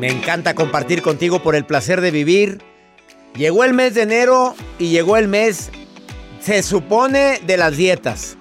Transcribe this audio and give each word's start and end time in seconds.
Me 0.00 0.12
encanta 0.12 0.54
compartir 0.54 1.02
contigo 1.02 1.42
por 1.42 1.56
el 1.56 1.64
placer 1.64 2.00
de 2.00 2.12
vivir. 2.12 2.62
Llegó 3.34 3.64
el 3.64 3.74
mes 3.74 3.94
de 3.94 4.02
enero 4.02 4.54
y 4.78 4.90
llegó 4.90 5.16
el 5.16 5.26
mes, 5.26 5.70
se 6.40 6.62
supone, 6.62 7.40
de 7.44 7.56
las 7.56 7.76
dietas. 7.76 8.36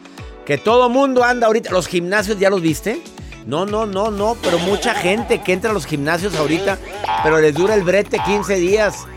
Que 0.46 0.60
todo 0.60 0.88
mundo 0.88 1.24
anda 1.24 1.48
ahorita. 1.48 1.72
¿Los 1.72 1.88
gimnasios 1.88 2.38
ya 2.40 2.52
los 2.52 2.62
viste? 2.62 3.02
No, 3.48 3.66
no, 3.66 3.88
no, 3.88 4.12
no. 4.12 4.38
Pero 4.44 4.60
mucha 4.60 4.94
gente 4.94 5.42
que 5.42 5.54
entra 5.54 5.72
a 5.72 5.74
los 5.74 5.88
gimnasios 5.88 6.36
ahorita, 6.36 6.78
pero 7.24 7.40
les 7.40 7.56
dura 7.56 7.74
el 7.74 7.82
brete 7.82 8.20
15 8.24 8.56
días. 8.58 9.08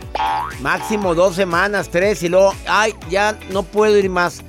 Máximo 0.61 1.13
dos 1.13 1.35
semanas, 1.35 1.89
tres. 1.89 2.23
Y 2.23 2.29
luego, 2.29 2.55
ay, 2.67 2.95
ya 3.09 3.37
no 3.51 3.61
puedo 3.61 3.97
ir 3.97 4.09
más. 4.09 4.41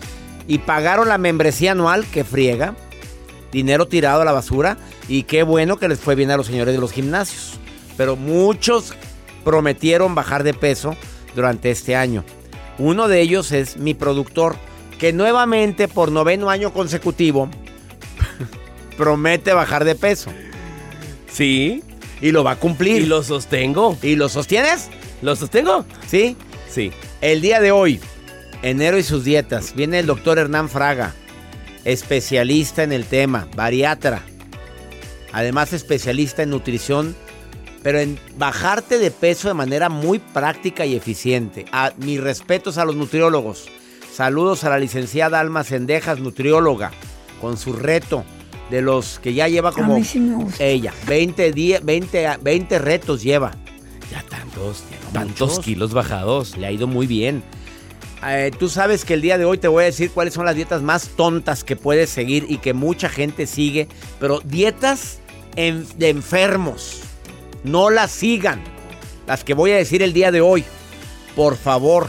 Y 0.48 0.58
pagaron 0.58 1.08
la 1.08 1.18
membresía 1.18 1.72
anual, 1.72 2.06
que 2.06 2.24
friega. 2.24 2.74
Dinero 3.52 3.86
tirado 3.86 4.22
a 4.22 4.24
la 4.24 4.32
basura. 4.32 4.78
Y 5.08 5.24
qué 5.24 5.42
bueno 5.42 5.76
que 5.76 5.88
les 5.88 6.00
fue 6.00 6.14
bien 6.14 6.30
a 6.30 6.38
los 6.38 6.46
señores 6.46 6.74
de 6.74 6.80
los 6.80 6.90
gimnasios 6.90 7.58
pero 7.96 8.16
muchos 8.16 8.94
prometieron 9.44 10.14
bajar 10.14 10.44
de 10.44 10.54
peso 10.54 10.96
durante 11.34 11.70
este 11.70 11.96
año. 11.96 12.24
Uno 12.78 13.08
de 13.08 13.20
ellos 13.20 13.52
es 13.52 13.76
mi 13.76 13.94
productor, 13.94 14.56
que 14.98 15.12
nuevamente 15.12 15.88
por 15.88 16.10
noveno 16.10 16.50
año 16.50 16.72
consecutivo 16.72 17.48
promete 18.96 19.52
bajar 19.52 19.84
de 19.84 19.94
peso. 19.94 20.30
Sí. 21.30 21.82
Y 22.20 22.30
lo 22.30 22.44
va 22.44 22.52
a 22.52 22.56
cumplir. 22.56 23.02
Y 23.02 23.06
lo 23.06 23.22
sostengo. 23.22 23.98
¿Y 24.02 24.14
lo 24.16 24.28
sostienes? 24.28 24.88
¿Lo 25.22 25.34
sostengo? 25.34 25.84
Sí. 26.06 26.36
Sí. 26.68 26.92
El 27.20 27.40
día 27.40 27.60
de 27.60 27.72
hoy, 27.72 28.00
enero 28.62 28.98
y 28.98 29.02
sus 29.02 29.24
dietas, 29.24 29.74
viene 29.74 29.98
el 29.98 30.06
doctor 30.06 30.38
Hernán 30.38 30.68
Fraga, 30.68 31.14
especialista 31.84 32.82
en 32.82 32.92
el 32.92 33.04
tema, 33.04 33.48
bariatra. 33.56 34.22
Además, 35.32 35.72
especialista 35.72 36.42
en 36.42 36.50
nutrición 36.50 37.16
pero 37.82 37.98
en 37.98 38.18
bajarte 38.36 38.98
de 38.98 39.10
peso 39.10 39.48
de 39.48 39.54
manera 39.54 39.88
muy 39.88 40.18
práctica 40.18 40.86
y 40.86 40.94
eficiente. 40.94 41.66
A, 41.72 41.92
mis 41.98 42.20
respetos 42.20 42.78
a 42.78 42.84
los 42.84 42.96
nutriólogos. 42.96 43.66
Saludos 44.12 44.64
a 44.64 44.70
la 44.70 44.78
licenciada 44.78 45.40
Alma 45.40 45.64
Sendejas, 45.64 46.20
nutrióloga, 46.20 46.92
con 47.40 47.56
su 47.56 47.72
reto 47.72 48.24
de 48.70 48.82
los 48.82 49.18
que 49.18 49.34
ya 49.34 49.48
lleva 49.48 49.72
como 49.72 49.98
ella, 50.58 50.94
20, 51.06 51.80
20, 51.82 52.38
20 52.40 52.78
retos 52.78 53.22
lleva. 53.22 53.52
Ya 54.10 54.22
tantos, 54.28 54.84
tantos 55.12 55.58
kilos 55.60 55.92
bajados. 55.92 56.56
Le 56.58 56.66
ha 56.66 56.72
ido 56.72 56.86
muy 56.86 57.06
bien. 57.06 57.42
Eh, 58.26 58.50
tú 58.56 58.68
sabes 58.68 59.04
que 59.04 59.14
el 59.14 59.22
día 59.22 59.36
de 59.36 59.44
hoy 59.44 59.58
te 59.58 59.68
voy 59.68 59.82
a 59.82 59.86
decir 59.86 60.10
cuáles 60.10 60.34
son 60.34 60.44
las 60.44 60.54
dietas 60.54 60.82
más 60.82 61.08
tontas 61.16 61.64
que 61.64 61.74
puedes 61.74 62.10
seguir 62.10 62.46
y 62.48 62.58
que 62.58 62.72
mucha 62.72 63.08
gente 63.08 63.46
sigue, 63.46 63.88
pero 64.20 64.40
dietas 64.40 65.18
de 65.56 66.08
enfermos. 66.08 67.00
No 67.64 67.90
las 67.90 68.10
sigan. 68.10 68.62
Las 69.26 69.44
que 69.44 69.54
voy 69.54 69.72
a 69.72 69.76
decir 69.76 70.02
el 70.02 70.12
día 70.12 70.30
de 70.30 70.40
hoy. 70.40 70.64
Por 71.36 71.56
favor. 71.56 72.08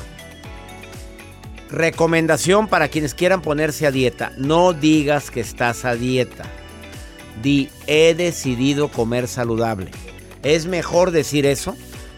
Recomendación 1.69 2.68
para 2.68 2.88
quienes 2.88 3.14
quieran 3.14 3.41
ponerse 3.41 3.88
a 3.88 3.92
dieta. 3.92 4.31
No 4.38 4.74
digas 4.74 5.31
que 5.31 5.40
estás 5.40 5.86
a 5.86 5.96
dieta. 5.96 6.44
Di, 7.42 7.69
he 7.88 8.13
decidido 8.13 8.90
comer 8.90 9.28
saludable. 9.28 9.90
Es 10.44 10.66
mejor 10.66 11.12
decir 11.12 11.46
eso 11.46 11.75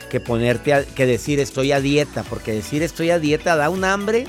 que 0.09 0.19
ponerte 0.19 0.73
a, 0.73 0.83
que 0.83 1.05
decir 1.05 1.39
estoy 1.39 1.71
a 1.71 1.79
dieta, 1.79 2.23
porque 2.23 2.51
decir 2.51 2.83
estoy 2.83 3.11
a 3.11 3.19
dieta 3.19 3.55
da 3.55 3.69
un 3.69 3.83
hambre 3.83 4.25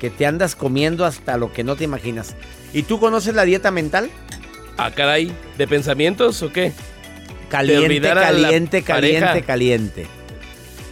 que 0.00 0.10
te 0.10 0.26
andas 0.26 0.54
comiendo 0.54 1.04
hasta 1.04 1.36
lo 1.36 1.52
que 1.52 1.64
no 1.64 1.76
te 1.76 1.84
imaginas. 1.84 2.34
¿Y 2.72 2.82
tú 2.82 3.00
conoces 3.00 3.34
la 3.34 3.44
dieta 3.44 3.70
mental? 3.70 4.10
Ah, 4.76 4.92
caray, 4.94 5.32
¿de 5.56 5.66
pensamientos 5.66 6.42
o 6.42 6.52
qué? 6.52 6.72
Caliente, 7.48 8.00
caliente, 8.00 8.82
caliente, 8.82 9.42
caliente. 9.42 10.06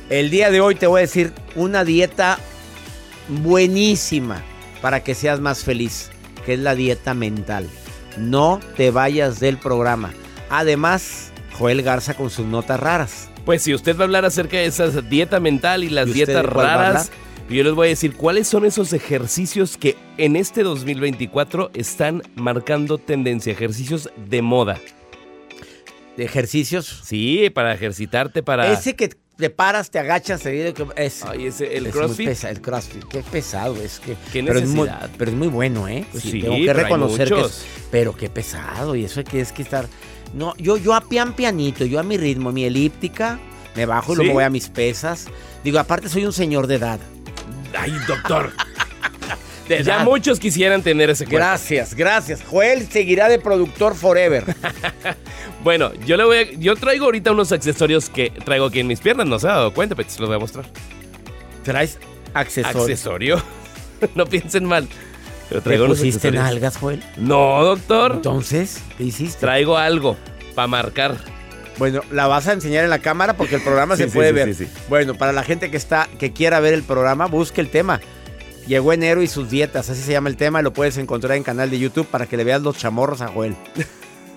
El 0.09 0.31
día 0.31 0.51
de 0.51 0.61
hoy 0.61 0.75
te 0.75 0.87
voy 0.87 1.01
a 1.01 1.03
decir 1.03 1.33
una 1.55 1.85
dieta 1.85 2.39
buenísima 3.29 4.43
para 4.81 5.03
que 5.03 5.15
seas 5.15 5.41
más 5.41 5.65
feliz, 5.65 6.11
que 6.47 6.55
es 6.55 6.61
la 6.61 6.75
dieta 6.75 7.13
mental. 7.13 7.69
No 8.17 8.61
te 8.77 8.91
vayas 8.91 9.39
del 9.39 9.59
programa. 9.59 10.15
Además, 10.49 11.31
Joel 11.59 11.83
Garza 11.83 12.15
con 12.15 12.31
sus 12.31 12.47
notas 12.47 12.81
raras. 12.81 13.29
Pues 13.45 13.63
si 13.63 13.75
usted 13.75 13.95
va 13.97 14.01
a 14.01 14.05
hablar 14.05 14.25
acerca 14.25 14.57
de 14.57 14.67
esa 14.67 14.89
dieta 15.03 15.41
mental 15.41 15.85
y 15.85 15.91
las 15.91 16.13
dietas 16.13 16.47
raras, 16.47 17.11
yo 17.51 17.63
les 17.63 17.75
voy 17.75 17.89
a 17.89 17.91
decir 17.91 18.17
cuáles 18.17 18.49
son 18.49 18.65
esos 18.65 18.95
ejercicios 18.95 19.77
que 19.77 19.97
en 20.17 20.37
este 20.37 20.63
2024 20.63 21.71
están 21.75 22.23
marcando 22.35 22.97
tendencia, 22.97 23.53
ejercicios 23.53 24.11
de 24.17 24.41
moda 24.41 24.81
de 26.17 26.25
ejercicios. 26.25 27.03
Sí, 27.05 27.51
para 27.51 27.75
ejercitarte, 27.75 28.43
para... 28.43 28.73
Ese 28.73 28.97
que 28.97 29.11
te 29.37 29.51
paras, 29.51 29.91
te 29.91 29.99
agachas, 29.99 30.41
te 30.41 30.75
es, 30.97 31.25
Ay, 31.25 31.47
ese, 31.47 31.77
el 31.77 31.91
crossfit. 31.91 32.29
el 32.45 32.61
crossfit, 32.61 33.05
qué 33.05 33.23
pesado 33.23 33.77
es 33.77 34.01
que. 34.01 34.17
Qué 34.33 34.43
pero. 34.43 34.59
Es 34.59 34.69
muy, 34.69 34.89
pero 35.19 35.31
es 35.31 35.37
muy 35.37 35.49
bueno, 35.49 35.89
¿eh? 35.89 36.07
Pues 36.11 36.23
sí, 36.23 36.41
tengo 36.41 36.57
que 36.57 36.73
reconocer 36.73 37.29
que 37.29 37.41
es, 37.43 37.67
Pero 37.91 38.17
qué 38.17 38.31
pesado, 38.31 38.97
y 38.97 39.05
eso 39.05 39.23
que 39.25 39.41
es 39.41 39.53
que 39.53 39.63
estar. 39.63 39.87
No, 40.35 40.57
yo, 40.57 40.79
yo 40.79 40.95
a 40.95 41.03
pian 41.03 41.35
pianito, 41.35 41.85
yo 41.85 42.01
a 42.01 42.03
mi 42.03 42.17
ritmo, 42.17 42.51
mi 42.51 42.65
elíptica, 42.65 43.39
me 43.75 43.85
bajo 43.85 44.15
y 44.15 44.17
luego 44.17 44.33
voy 44.35 44.45
a 44.45 44.51
mis 44.51 44.69
pesas. 44.69 45.27
Digo, 45.63 45.79
aparte 45.79 46.09
soy 46.09 46.25
un 46.25 46.33
señor 46.33 46.67
de 46.67 46.77
edad. 46.77 46.99
Ay, 47.79 47.93
doctor. 48.09 48.53
Ya 49.69 50.01
muchos 50.01 50.39
quisieran 50.39 50.83
tener 50.83 51.11
ese 51.11 51.25
cuerpo. 51.25 51.39
Gracias, 51.39 51.95
gracias. 51.95 52.43
Joel 52.43 52.89
seguirá 52.89 53.29
de 53.29 53.39
productor 53.39 53.95
forever. 53.95 54.45
bueno, 55.65 55.93
yo 56.07 56.17
le 56.17 56.25
voy 56.25 56.37
a, 56.39 56.51
yo 56.53 56.77
traigo 56.77 57.07
ahorita 57.07 57.33
unos 57.33 57.53
accesorios 57.53 58.09
que 58.09 58.31
traigo 58.45 58.67
aquí 58.67 58.81
en 58.81 58.87
mis 58.87 59.01
piernas, 59.01 59.27
no 59.27 59.39
se 59.39 59.49
ha 59.49 59.53
dado 59.53 59.73
cuenta, 59.73 59.95
pero 59.95 60.09
se 60.09 60.21
los 60.21 60.29
voy 60.29 60.37
a 60.37 60.41
mostrar. 60.41 60.67
¿Traes 61.63 61.99
accesorios? 62.35 62.83
¿Accesorio? 62.83 63.43
no 64.15 64.27
piensen 64.27 64.65
mal. 64.65 64.89
Pero 65.49 65.63
traigo 65.63 65.85
¿Te 65.85 65.91
pusiste 65.91 66.31
nalgas, 66.33 66.77
Joel? 66.77 67.03
No, 67.17 67.63
doctor. 67.65 68.13
Entonces, 68.15 68.83
¿qué 68.99 69.05
hiciste? 69.05 69.41
Traigo 69.41 69.77
algo 69.77 70.17
para 70.55 70.67
marcar. 70.67 71.17
Bueno, 71.79 72.01
la 72.11 72.27
vas 72.27 72.49
a 72.49 72.53
enseñar 72.53 72.85
en 72.85 72.91
la 72.91 72.99
cámara 72.99 73.37
porque 73.37 73.57
el 73.57 73.63
programa 73.63 73.97
se 73.97 74.09
puede 74.09 74.33
ver. 74.33 74.55
Bueno, 74.89 75.15
para 75.15 75.33
la 75.33 75.43
gente 75.43 75.71
que 75.71 75.77
está, 75.77 76.09
que 76.19 76.33
quiera 76.33 76.61
ver 76.61 76.75
el 76.75 76.83
programa, 76.83 77.27
busque 77.27 77.61
el 77.61 77.69
tema. 77.69 78.01
Llegó 78.67 78.93
enero 78.93 79.23
y 79.23 79.29
sus 79.29 79.49
dietas, 79.49 79.89
así 79.91 80.03
se 80.03 80.13
llama 80.13 80.29
el 80.29 80.37
tema, 80.37 80.61
lo 80.61 80.73
puedes 80.73 80.97
encontrar 80.99 81.37
en 81.37 81.45
canal 81.45 81.71
de 81.71 81.79
YouTube 81.79 82.07
para 82.07 82.27
que 82.27 82.37
le 82.37 82.45
veas 82.45 82.63
los 82.63 82.77
chamorros 82.77 83.21
a 83.21 83.29
Joel. 83.29 83.55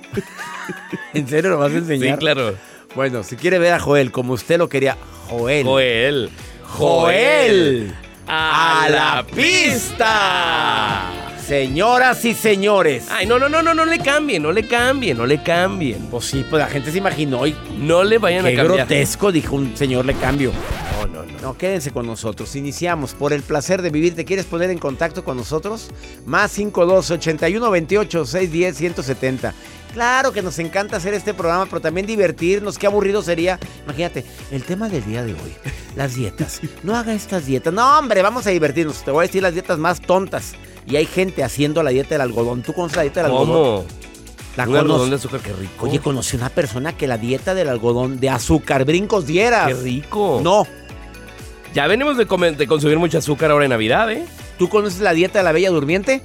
¿En 1.13 1.27
serio 1.27 1.49
lo 1.51 1.57
vas 1.57 1.71
a 1.71 1.77
enseñar? 1.77 2.15
Sí, 2.15 2.19
claro. 2.19 2.55
Bueno, 2.95 3.23
si 3.23 3.35
quiere 3.35 3.59
ver 3.59 3.73
a 3.73 3.79
Joel 3.79 4.11
como 4.11 4.33
usted 4.33 4.57
lo 4.57 4.69
quería, 4.69 4.97
Joel. 5.29 5.65
Joel. 5.65 6.29
Joel. 6.63 7.95
A, 8.27 8.87
la 8.89 9.25
pista. 9.35 11.11
Señoras 11.43 12.23
y 12.25 12.35
señores. 12.35 13.07
Ay, 13.09 13.25
no, 13.25 13.39
no, 13.39 13.49
no, 13.49 13.63
no, 13.63 13.73
no 13.73 13.85
le 13.85 13.97
cambien, 13.97 14.43
no 14.43 14.51
le 14.51 14.67
cambien, 14.67 15.17
no 15.17 15.25
le 15.25 15.41
cambien. 15.41 16.05
Pues 16.11 16.25
sí, 16.25 16.45
pues 16.47 16.61
la 16.61 16.67
gente 16.67 16.91
se 16.91 16.99
imaginó 16.99 17.47
y. 17.47 17.55
No 17.79 18.03
le 18.03 18.19
vayan 18.19 18.45
a 18.45 18.49
cambiar. 18.49 18.67
Qué 18.67 18.73
grotesco, 18.75 19.31
dijo 19.31 19.55
un 19.55 19.75
señor, 19.75 20.05
le 20.05 20.13
cambio. 20.13 20.51
No, 20.99 21.07
no, 21.07 21.25
no. 21.25 21.39
No, 21.41 21.57
quédense 21.57 21.91
con 21.91 22.05
nosotros. 22.05 22.55
Iniciamos 22.55 23.13
por 23.13 23.31
el 23.31 23.41
placer 23.41 23.81
de 23.81 23.89
vivir. 23.89 24.15
¿Te 24.15 24.25
quieres 24.25 24.45
poner 24.45 24.69
en 24.69 24.79
contacto 24.79 25.23
con 25.23 25.37
nosotros? 25.37 25.89
Más 26.25 26.51
52 26.51 27.11
81 27.11 27.71
28 27.71 28.25
610 28.25 28.77
170. 28.77 29.53
Claro 29.93 30.31
que 30.31 30.41
nos 30.41 30.59
encanta 30.59 30.97
hacer 30.97 31.13
este 31.13 31.33
programa, 31.33 31.65
pero 31.65 31.81
también 31.81 32.05
divertirnos. 32.05 32.77
Qué 32.77 32.87
aburrido 32.87 33.21
sería. 33.21 33.59
Imagínate, 33.85 34.25
el 34.51 34.63
tema 34.63 34.89
del 34.89 35.05
día 35.05 35.23
de 35.23 35.33
hoy, 35.33 35.53
las 35.95 36.15
dietas. 36.15 36.61
No 36.83 36.95
haga 36.95 37.13
estas 37.13 37.45
dietas. 37.45 37.73
No, 37.73 37.97
hombre, 37.97 38.21
vamos 38.21 38.45
a 38.45 38.51
divertirnos. 38.51 39.03
Te 39.03 39.11
voy 39.11 39.23
a 39.23 39.27
decir 39.27 39.41
las 39.41 39.53
dietas 39.53 39.79
más 39.79 40.01
tontas. 40.01 40.53
Y 40.85 40.95
hay 40.95 41.05
gente 41.05 41.43
haciendo 41.43 41.81
la 41.81 41.91
dieta 41.91 42.09
del 42.09 42.21
algodón. 42.21 42.61
¿Tú 42.61 42.73
conoces 42.73 42.97
la 42.97 43.03
dieta 43.03 43.23
del 43.23 43.31
algodón? 43.31 43.47
¿Cómo? 43.47 43.85
La 44.57 44.67
Un 44.67 44.75
algodón 44.75 45.09
de 45.09 45.15
azúcar, 45.15 45.39
qué 45.39 45.53
rico. 45.53 45.85
Oye, 45.85 45.99
conocí 45.99 46.35
una 46.35 46.49
persona 46.49 46.97
que 46.97 47.07
la 47.07 47.17
dieta 47.17 47.53
del 47.53 47.69
algodón 47.69 48.19
de 48.19 48.29
azúcar 48.29 48.83
brincos 48.83 49.25
diera. 49.25 49.67
Qué 49.67 49.73
rico. 49.75 50.41
No. 50.43 50.67
Ya 51.73 51.87
venimos 51.87 52.17
de, 52.17 52.25
de 52.25 52.67
consumir 52.67 52.97
mucho 52.97 53.19
azúcar 53.19 53.51
ahora 53.51 53.65
en 53.65 53.71
Navidad, 53.71 54.11
¿eh? 54.11 54.25
¿Tú 54.57 54.69
conoces 54.69 55.01
la 55.01 55.13
dieta 55.13 55.39
de 55.39 55.43
la 55.43 55.51
bella 55.51 55.69
durmiente? 55.69 56.21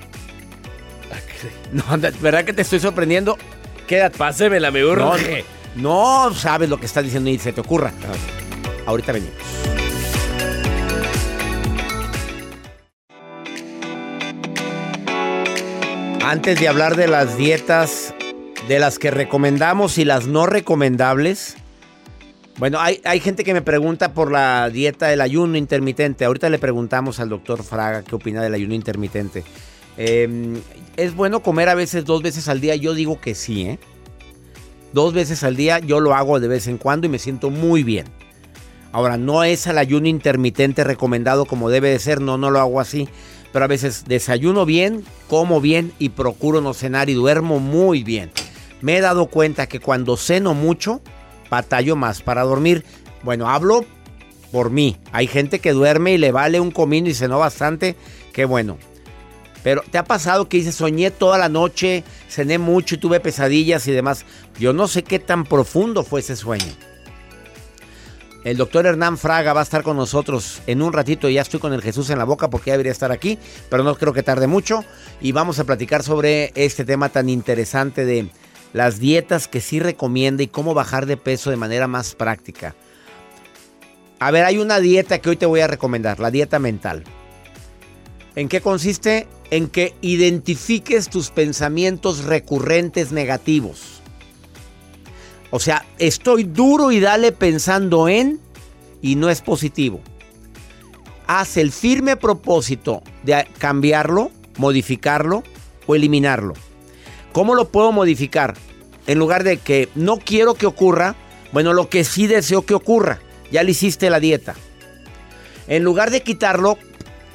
No, 1.73 1.85
¿verdad 2.21 2.45
que 2.45 2.53
te 2.53 2.63
estoy 2.63 2.81
sorprendiendo? 2.81 3.37
Quédate. 3.87 4.17
Pásemela, 4.17 4.71
me 4.71 4.85
urge. 4.85 5.45
No, 5.77 6.31
no, 6.31 6.35
sabes 6.35 6.69
lo 6.69 6.79
que 6.79 6.87
estás 6.87 7.05
diciendo 7.05 7.31
y 7.31 7.39
se 7.39 7.53
te 7.53 7.61
ocurra. 7.61 7.93
Ahorita 8.87 9.13
venimos. 9.13 9.35
Antes 16.25 16.59
de 16.59 16.69
hablar 16.69 16.97
de 16.97 17.07
las 17.07 17.37
dietas, 17.37 18.15
de 18.67 18.79
las 18.79 18.99
que 18.99 19.11
recomendamos 19.11 19.99
y 19.99 20.05
las 20.07 20.27
no 20.27 20.47
recomendables, 20.47 21.57
bueno, 22.59 22.81
hay, 22.81 23.01
hay, 23.05 23.21
gente 23.21 23.45
que 23.45 23.55
me 23.55 23.63
pregunta 23.63 24.13
por 24.13 24.31
la 24.31 24.71
dieta 24.71 25.09
del 25.09 25.21
ayuno 25.21 25.57
intermitente. 25.57 26.25
Ahorita 26.25 26.49
le 26.49 26.59
preguntamos 26.59 27.21
al 27.21 27.29
doctor 27.29 27.63
Fraga 27.63 28.03
qué 28.03 28.15
opina 28.15 28.43
del 28.43 28.55
ayuno 28.55 28.75
intermitente. 28.75 29.45
Em, 29.97 30.61
¿Es 30.97 31.15
bueno 31.15 31.41
comer 31.41 31.69
a 31.69 31.75
veces 31.75 32.05
dos 32.05 32.23
veces 32.23 32.49
al 32.49 32.61
día? 32.61 32.77
Yo 32.77 32.95
digo 32.95 33.21
que 33.21 33.35
sí, 33.35 33.63
¿eh? 33.63 33.79
Dos 34.93 35.13
veces 35.13 35.43
al 35.43 35.57
día 35.57 35.81
yo 35.81 35.99
lo 35.99 36.15
hago 36.15 36.39
de 36.39 36.47
vez 36.47 36.69
en 36.69 36.79
cuando 36.79 37.07
y 37.07 37.11
me 37.11 37.19
siento 37.19 37.51
muy 37.51 37.83
bien. 37.83 38.07
Ahora, 38.93 39.17
no 39.17 39.43
es 39.43 39.67
el 39.67 39.79
ayuno 39.79 40.07
intermitente 40.07 40.85
recomendado 40.85 41.47
como 41.47 41.69
debe 41.69 41.91
de 41.91 41.99
ser, 41.99 42.21
no, 42.21 42.39
no 42.39 42.51
lo 42.51 42.61
hago 42.61 42.81
así 42.81 43.09
pero 43.55 43.67
a 43.67 43.69
veces 43.69 44.07
desayuno 44.09 44.67
bien, 44.67 45.05
como 45.29 45.61
bien 45.61 45.93
y 46.01 46.09
procuro 46.09 46.61
no 46.61 46.75
cenar 46.75 47.09
y 47.09 47.15
duermo 47.15 47.61
muy 47.61 48.03
bien. 48.03 48.33
Me 48.81 48.97
he 48.97 49.01
dado 49.01 49.27
cuenta 49.27 49.69
que 49.69 49.79
cuando 49.79 50.17
ceno 50.17 50.55
mucho, 50.55 51.03
batallo 51.55 51.97
más 51.97 52.21
para 52.21 52.43
dormir. 52.43 52.85
Bueno, 53.23 53.49
hablo 53.49 53.85
por 54.51 54.71
mí. 54.71 54.97
Hay 55.13 55.27
gente 55.27 55.61
que 55.61 55.73
duerme 55.73 56.13
y 56.13 56.19
le 56.19 56.33
vale 56.33 56.61
un 56.61 56.71
comino 56.71 57.09
y 57.09 57.15
cenó 57.15 57.39
bastante. 57.39 57.97
Qué 58.33 58.45
bueno. 58.45 58.77
Pero 59.63 59.83
¿te 59.91 59.97
ha 59.97 60.05
pasado 60.05 60.49
que 60.49 60.59
dices, 60.59 60.75
soñé 60.75 61.11
toda 61.11 61.39
la 61.39 61.49
noche, 61.49 62.05
cené 62.29 62.59
mucho 62.59 62.97
y 62.97 62.99
tuve 62.99 63.19
pesadillas 63.21 63.87
y 63.87 63.93
demás? 63.93 64.27
Yo 64.59 64.73
no 64.73 64.89
sé 64.89 65.03
qué 65.03 65.19
tan 65.19 65.45
profundo 65.45 66.05
fue 66.05 66.21
ese 66.21 66.37
sueño. 66.37 66.73
El 68.45 68.59
doctor 68.59 68.85
Hernán 68.85 69.17
Fraga 69.17 69.55
va 69.55 69.61
a 69.61 69.63
estar 69.63 69.83
con 69.83 69.97
nosotros 69.97 70.61
en 70.67 70.83
un 70.83 70.93
ratito. 70.93 71.31
Ya 71.31 71.41
estoy 71.41 71.61
con 71.61 71.73
el 71.73 71.81
Jesús 71.81 72.11
en 72.11 72.19
la 72.19 72.25
boca 72.25 72.51
porque 72.51 72.69
ya 72.69 72.75
debería 72.75 72.93
estar 72.93 73.11
aquí, 73.11 73.39
pero 73.71 73.85
no 73.85 73.95
creo 73.95 74.13
que 74.13 74.23
tarde 74.23 74.47
mucho. 74.47 74.85
Y 75.23 75.33
vamos 75.33 75.59
a 75.61 75.65
platicar 75.65 76.03
sobre 76.03 76.53
este 76.55 76.85
tema 76.85 77.09
tan 77.09 77.31
interesante 77.31 78.05
de 78.05 78.29
las 78.75 78.99
dietas 78.99 79.49
que 79.49 79.63
sí 79.63 79.81
recomienda 79.81 80.43
y 80.43 80.49
cómo 80.49 80.75
bajar 80.75 81.07
de 81.07 81.17
peso 81.17 81.49
de 81.49 81.57
manera 81.57 81.87
más 81.87 82.15
práctica. 82.15 82.75
A 84.19 84.31
ver, 84.33 84.45
hay 84.45 84.59
una 84.59 84.81
dieta 84.81 85.21
que 85.21 85.31
hoy 85.31 85.37
te 85.37 85.47
voy 85.47 85.61
a 85.61 85.69
recomendar, 85.69 86.19
la 86.19 86.33
dieta 86.33 86.59
mental. 86.59 87.05
¿En 88.35 88.49
qué 88.49 88.61
consiste? 88.61 89.29
En 89.51 89.69
que 89.69 89.95
identifiques 90.01 91.09
tus 91.09 91.31
pensamientos 91.31 92.25
recurrentes 92.25 93.13
negativos. 93.13 94.03
O 95.53 95.61
sea, 95.61 95.87
estoy 95.99 96.43
duro 96.43 96.91
y 96.91 96.99
dale 96.99 97.31
pensando 97.31 98.09
en 98.09 98.41
y 99.01 99.15
no 99.15 99.31
es 99.31 99.41
positivo. 99.41 100.01
Haz 101.29 101.59
el 101.59 101.71
firme 101.71 102.17
propósito 102.17 103.05
de 103.23 103.47
cambiarlo, 103.59 104.33
modificarlo 104.57 105.45
o 105.87 105.95
eliminarlo. 105.95 106.55
¿Cómo 107.35 107.57
lo 107.57 107.69
puedo 107.69 107.91
modificar? 107.91 108.55
En 109.09 109.19
lugar 109.19 109.43
de 109.43 109.57
que 109.57 109.89
no 109.97 110.19
quiero 110.19 110.55
que 110.55 110.67
ocurra, 110.67 111.17
bueno, 111.51 111.73
lo 111.73 111.89
que 111.89 112.05
sí 112.05 112.29
deseo 112.29 112.65
que 112.65 112.75
ocurra. 112.75 113.19
Ya 113.51 113.65
le 113.65 113.73
hiciste 113.73 114.09
la 114.09 114.21
dieta. 114.21 114.55
En 115.67 115.83
lugar 115.83 116.13
de 116.13 116.23
quitarlo, 116.23 116.79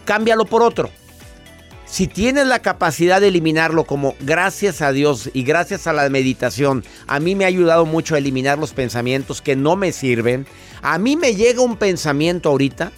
cámbialo 0.06 0.46
por 0.46 0.64
otro. 0.64 0.90
Si 1.86 2.08
tienes 2.08 2.48
la 2.48 2.60
capacidad 2.60 3.20
de 3.20 3.28
eliminarlo 3.28 3.84
como 3.84 4.16
gracias 4.22 4.82
a 4.82 4.94
Dios 4.94 5.32
y 5.34 5.44
gracias 5.44 5.86
a 5.86 5.92
la 5.92 6.08
meditación, 6.08 6.86
a 7.06 7.20
mí 7.20 7.36
me 7.36 7.44
ha 7.44 7.50
ayudado 7.50 7.86
mucho 7.86 8.16
a 8.16 8.20
eliminar 8.20 8.58
los 8.58 8.72
pensamientos 8.72 9.42
que 9.42 9.58
no 9.58 9.76
me 9.76 9.92
sirven. 9.92 10.48
A 10.82 10.98
mí 10.98 11.18
me 11.18 11.36
llega 11.36 11.60
un 11.60 11.76
pensamiento 11.76 12.48
ahorita 12.48 12.94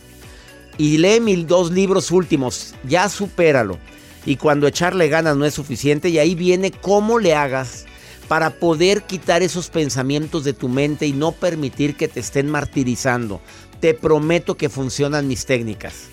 y 0.77 0.99
lee 0.99 1.19
mis 1.19 1.47
dos 1.47 1.71
libros 1.71 2.11
últimos, 2.11 2.75
ya 2.83 3.09
supéralo. 3.09 3.79
Y 4.25 4.35
cuando 4.35 4.67
echarle 4.67 5.09
ganas 5.09 5.35
no 5.35 5.45
es 5.45 5.53
suficiente 5.53 6.09
y 6.09 6.19
ahí 6.19 6.35
viene 6.35 6.71
cómo 6.71 7.19
le 7.19 7.33
hagas 7.33 7.85
para 8.27 8.51
poder 8.51 9.03
quitar 9.03 9.41
esos 9.41 9.69
pensamientos 9.69 10.43
de 10.43 10.53
tu 10.53 10.69
mente 10.69 11.07
y 11.07 11.13
no 11.13 11.31
permitir 11.31 11.95
que 11.95 12.07
te 12.07 12.19
estén 12.19 12.49
martirizando. 12.49 13.41
Te 13.79 13.93
prometo 13.93 14.55
que 14.55 14.69
funcionan 14.69 15.27
mis 15.27 15.45
técnicas. 15.45 16.05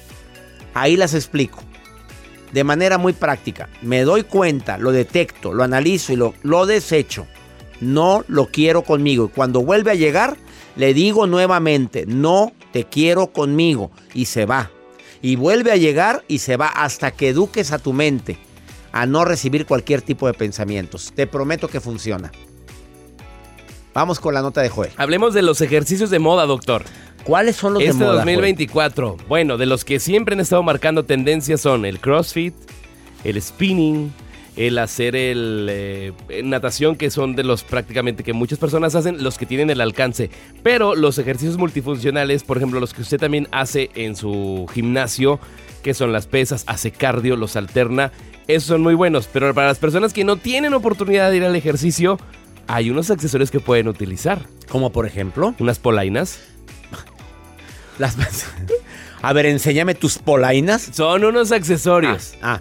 Ahí 0.74 0.96
las 0.96 1.14
explico 1.14 1.62
de 2.52 2.64
manera 2.64 2.98
muy 2.98 3.12
práctica. 3.12 3.68
Me 3.82 4.02
doy 4.02 4.24
cuenta, 4.24 4.78
lo 4.78 4.92
detecto, 4.92 5.52
lo 5.52 5.64
analizo 5.64 6.12
y 6.12 6.16
lo, 6.16 6.34
lo 6.42 6.66
desecho. 6.66 7.26
No 7.80 8.24
lo 8.28 8.46
quiero 8.46 8.82
conmigo. 8.82 9.26
Y 9.26 9.34
cuando 9.34 9.62
vuelve 9.62 9.92
a 9.92 9.94
llegar, 9.94 10.36
le 10.76 10.94
digo 10.94 11.26
nuevamente, 11.26 12.04
no 12.06 12.52
te 12.72 12.84
quiero 12.84 13.28
conmigo. 13.28 13.90
Y 14.14 14.24
se 14.24 14.46
va. 14.46 14.70
Y 15.20 15.36
vuelve 15.36 15.72
a 15.72 15.76
llegar 15.76 16.24
y 16.28 16.38
se 16.38 16.56
va 16.56 16.68
hasta 16.68 17.10
que 17.10 17.30
eduques 17.30 17.72
a 17.72 17.78
tu 17.78 17.92
mente 17.92 18.38
a 18.92 19.06
no 19.06 19.24
recibir 19.24 19.66
cualquier 19.66 20.02
tipo 20.02 20.26
de 20.26 20.34
pensamientos. 20.34 21.12
Te 21.14 21.26
prometo 21.26 21.68
que 21.68 21.80
funciona. 21.80 22.30
Vamos 23.94 24.20
con 24.20 24.34
la 24.34 24.42
nota 24.42 24.62
de 24.62 24.68
Joel. 24.68 24.90
Hablemos 24.96 25.34
de 25.34 25.42
los 25.42 25.60
ejercicios 25.60 26.10
de 26.10 26.18
moda, 26.18 26.46
doctor. 26.46 26.84
¿Cuáles 27.24 27.56
son 27.56 27.74
los 27.74 27.82
este 27.82 27.98
de 27.98 28.04
moda? 28.04 28.16
2024. 28.16 29.16
Bueno, 29.28 29.58
de 29.58 29.66
los 29.66 29.84
que 29.84 30.00
siempre 30.00 30.34
han 30.34 30.40
estado 30.40 30.62
marcando 30.62 31.04
tendencias 31.04 31.60
son 31.60 31.84
el 31.84 31.98
CrossFit, 31.98 32.54
el 33.24 33.42
spinning, 33.42 34.12
el 34.58 34.76
hacer 34.78 35.14
el 35.14 35.68
eh, 35.70 36.12
natación, 36.42 36.96
que 36.96 37.10
son 37.10 37.36
de 37.36 37.44
los 37.44 37.62
prácticamente 37.62 38.24
que 38.24 38.32
muchas 38.32 38.58
personas 38.58 38.96
hacen, 38.96 39.22
los 39.22 39.38
que 39.38 39.46
tienen 39.46 39.70
el 39.70 39.80
alcance. 39.80 40.30
Pero 40.64 40.96
los 40.96 41.16
ejercicios 41.18 41.56
multifuncionales, 41.56 42.42
por 42.42 42.56
ejemplo, 42.56 42.80
los 42.80 42.92
que 42.92 43.02
usted 43.02 43.18
también 43.18 43.46
hace 43.52 43.90
en 43.94 44.16
su 44.16 44.66
gimnasio, 44.74 45.38
que 45.84 45.94
son 45.94 46.12
las 46.12 46.26
pesas, 46.26 46.64
hace 46.66 46.90
cardio, 46.90 47.36
los 47.36 47.54
alterna, 47.54 48.10
esos 48.48 48.64
son 48.64 48.82
muy 48.82 48.94
buenos. 48.94 49.28
Pero 49.32 49.54
para 49.54 49.68
las 49.68 49.78
personas 49.78 50.12
que 50.12 50.24
no 50.24 50.36
tienen 50.36 50.74
oportunidad 50.74 51.30
de 51.30 51.36
ir 51.36 51.44
al 51.44 51.54
ejercicio, 51.54 52.18
hay 52.66 52.90
unos 52.90 53.12
accesorios 53.12 53.52
que 53.52 53.60
pueden 53.60 53.86
utilizar. 53.86 54.40
Como 54.68 54.90
por 54.90 55.06
ejemplo, 55.06 55.54
unas 55.60 55.78
polainas. 55.78 56.40
Las... 57.98 58.16
A 59.22 59.32
ver, 59.32 59.46
enséñame 59.46 59.94
tus 59.94 60.18
polainas. 60.18 60.82
Son 60.92 61.24
unos 61.24 61.52
accesorios. 61.52 62.34
Ah, 62.42 62.58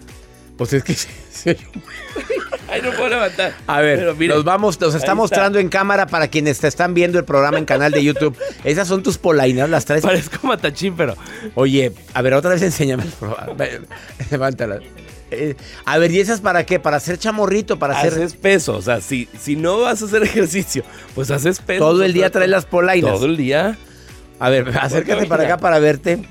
pues 0.56 0.72
es 0.72 0.82
que... 0.82 0.96
Ay, 2.70 2.82
no 2.82 2.90
puedo 2.90 3.08
levantar. 3.08 3.54
A 3.66 3.80
ver, 3.80 4.14
los 4.18 4.44
vamos, 4.44 4.80
los 4.80 4.94
está 4.94 5.14
mostrando 5.14 5.58
en 5.58 5.68
cámara 5.68 6.06
para 6.06 6.28
quienes 6.28 6.58
te 6.58 6.68
están 6.68 6.92
viendo 6.94 7.18
el 7.18 7.24
programa 7.24 7.58
en 7.58 7.64
canal 7.64 7.92
de 7.92 8.04
YouTube. 8.04 8.36
Esas 8.64 8.86
son 8.88 9.02
tus 9.02 9.16
polainas, 9.16 9.70
las 9.70 9.84
traes. 9.84 10.02
Parezco 10.02 10.46
matachín, 10.46 10.94
pero. 10.94 11.16
Oye, 11.54 11.92
a 12.12 12.22
ver, 12.22 12.34
otra 12.34 12.50
vez 12.50 12.62
enséñame. 12.62 13.04
Levántalas. 14.30 14.82
Eh, 15.30 15.56
a 15.84 15.98
ver, 15.98 16.10
¿y 16.10 16.20
esas 16.20 16.40
para 16.40 16.64
qué? 16.64 16.80
¿Para 16.80 16.96
hacer 16.96 17.18
chamorrito? 17.18 17.78
¿Para 17.78 17.98
hacer...? 17.98 18.12
Haces 18.14 18.34
peso, 18.34 18.76
o 18.76 18.82
sea, 18.82 19.00
si, 19.00 19.28
si 19.38 19.56
no 19.56 19.80
vas 19.80 20.00
a 20.00 20.06
hacer 20.06 20.22
ejercicio, 20.22 20.84
pues 21.14 21.30
haces 21.30 21.60
peso. 21.60 21.84
Todo 21.84 22.02
el 22.02 22.14
día 22.14 22.30
traes 22.30 22.48
las 22.48 22.64
polainas. 22.64 23.12
Todo 23.12 23.26
el 23.26 23.36
día. 23.36 23.76
A 24.40 24.50
ver, 24.50 24.68
acércate 24.78 25.26
para 25.26 25.44
acá 25.44 25.58
para 25.58 25.78
verte. 25.78 26.22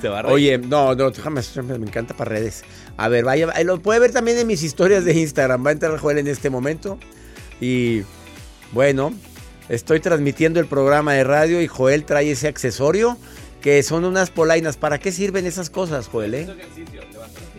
Se 0.00 0.08
va 0.08 0.20
a 0.20 0.22
reír. 0.22 0.34
Oye, 0.34 0.58
no, 0.58 0.94
no, 0.94 1.10
déjame, 1.10 1.40
me 1.62 1.86
encanta 1.86 2.14
para 2.14 2.30
redes. 2.30 2.64
A 2.96 3.08
ver, 3.08 3.24
vaya, 3.24 3.52
lo 3.64 3.80
puede 3.80 4.00
ver 4.00 4.12
también 4.12 4.38
en 4.38 4.46
mis 4.46 4.62
historias 4.62 5.04
de 5.04 5.14
Instagram. 5.14 5.64
Va 5.64 5.70
a 5.70 5.72
entrar 5.72 5.96
Joel 5.98 6.18
en 6.18 6.26
este 6.28 6.50
momento. 6.50 6.98
Y 7.60 8.02
bueno, 8.72 9.14
estoy 9.68 10.00
transmitiendo 10.00 10.60
el 10.60 10.66
programa 10.66 11.14
de 11.14 11.24
radio 11.24 11.62
y 11.62 11.66
Joel 11.66 12.04
trae 12.04 12.30
ese 12.30 12.48
accesorio 12.48 13.16
que 13.60 13.82
son 13.82 14.04
unas 14.04 14.30
polainas. 14.30 14.76
¿Para 14.76 14.98
qué 14.98 15.12
sirven 15.12 15.46
esas 15.46 15.70
cosas, 15.70 16.08
Joel? 16.08 16.34
Eh? 16.34 16.48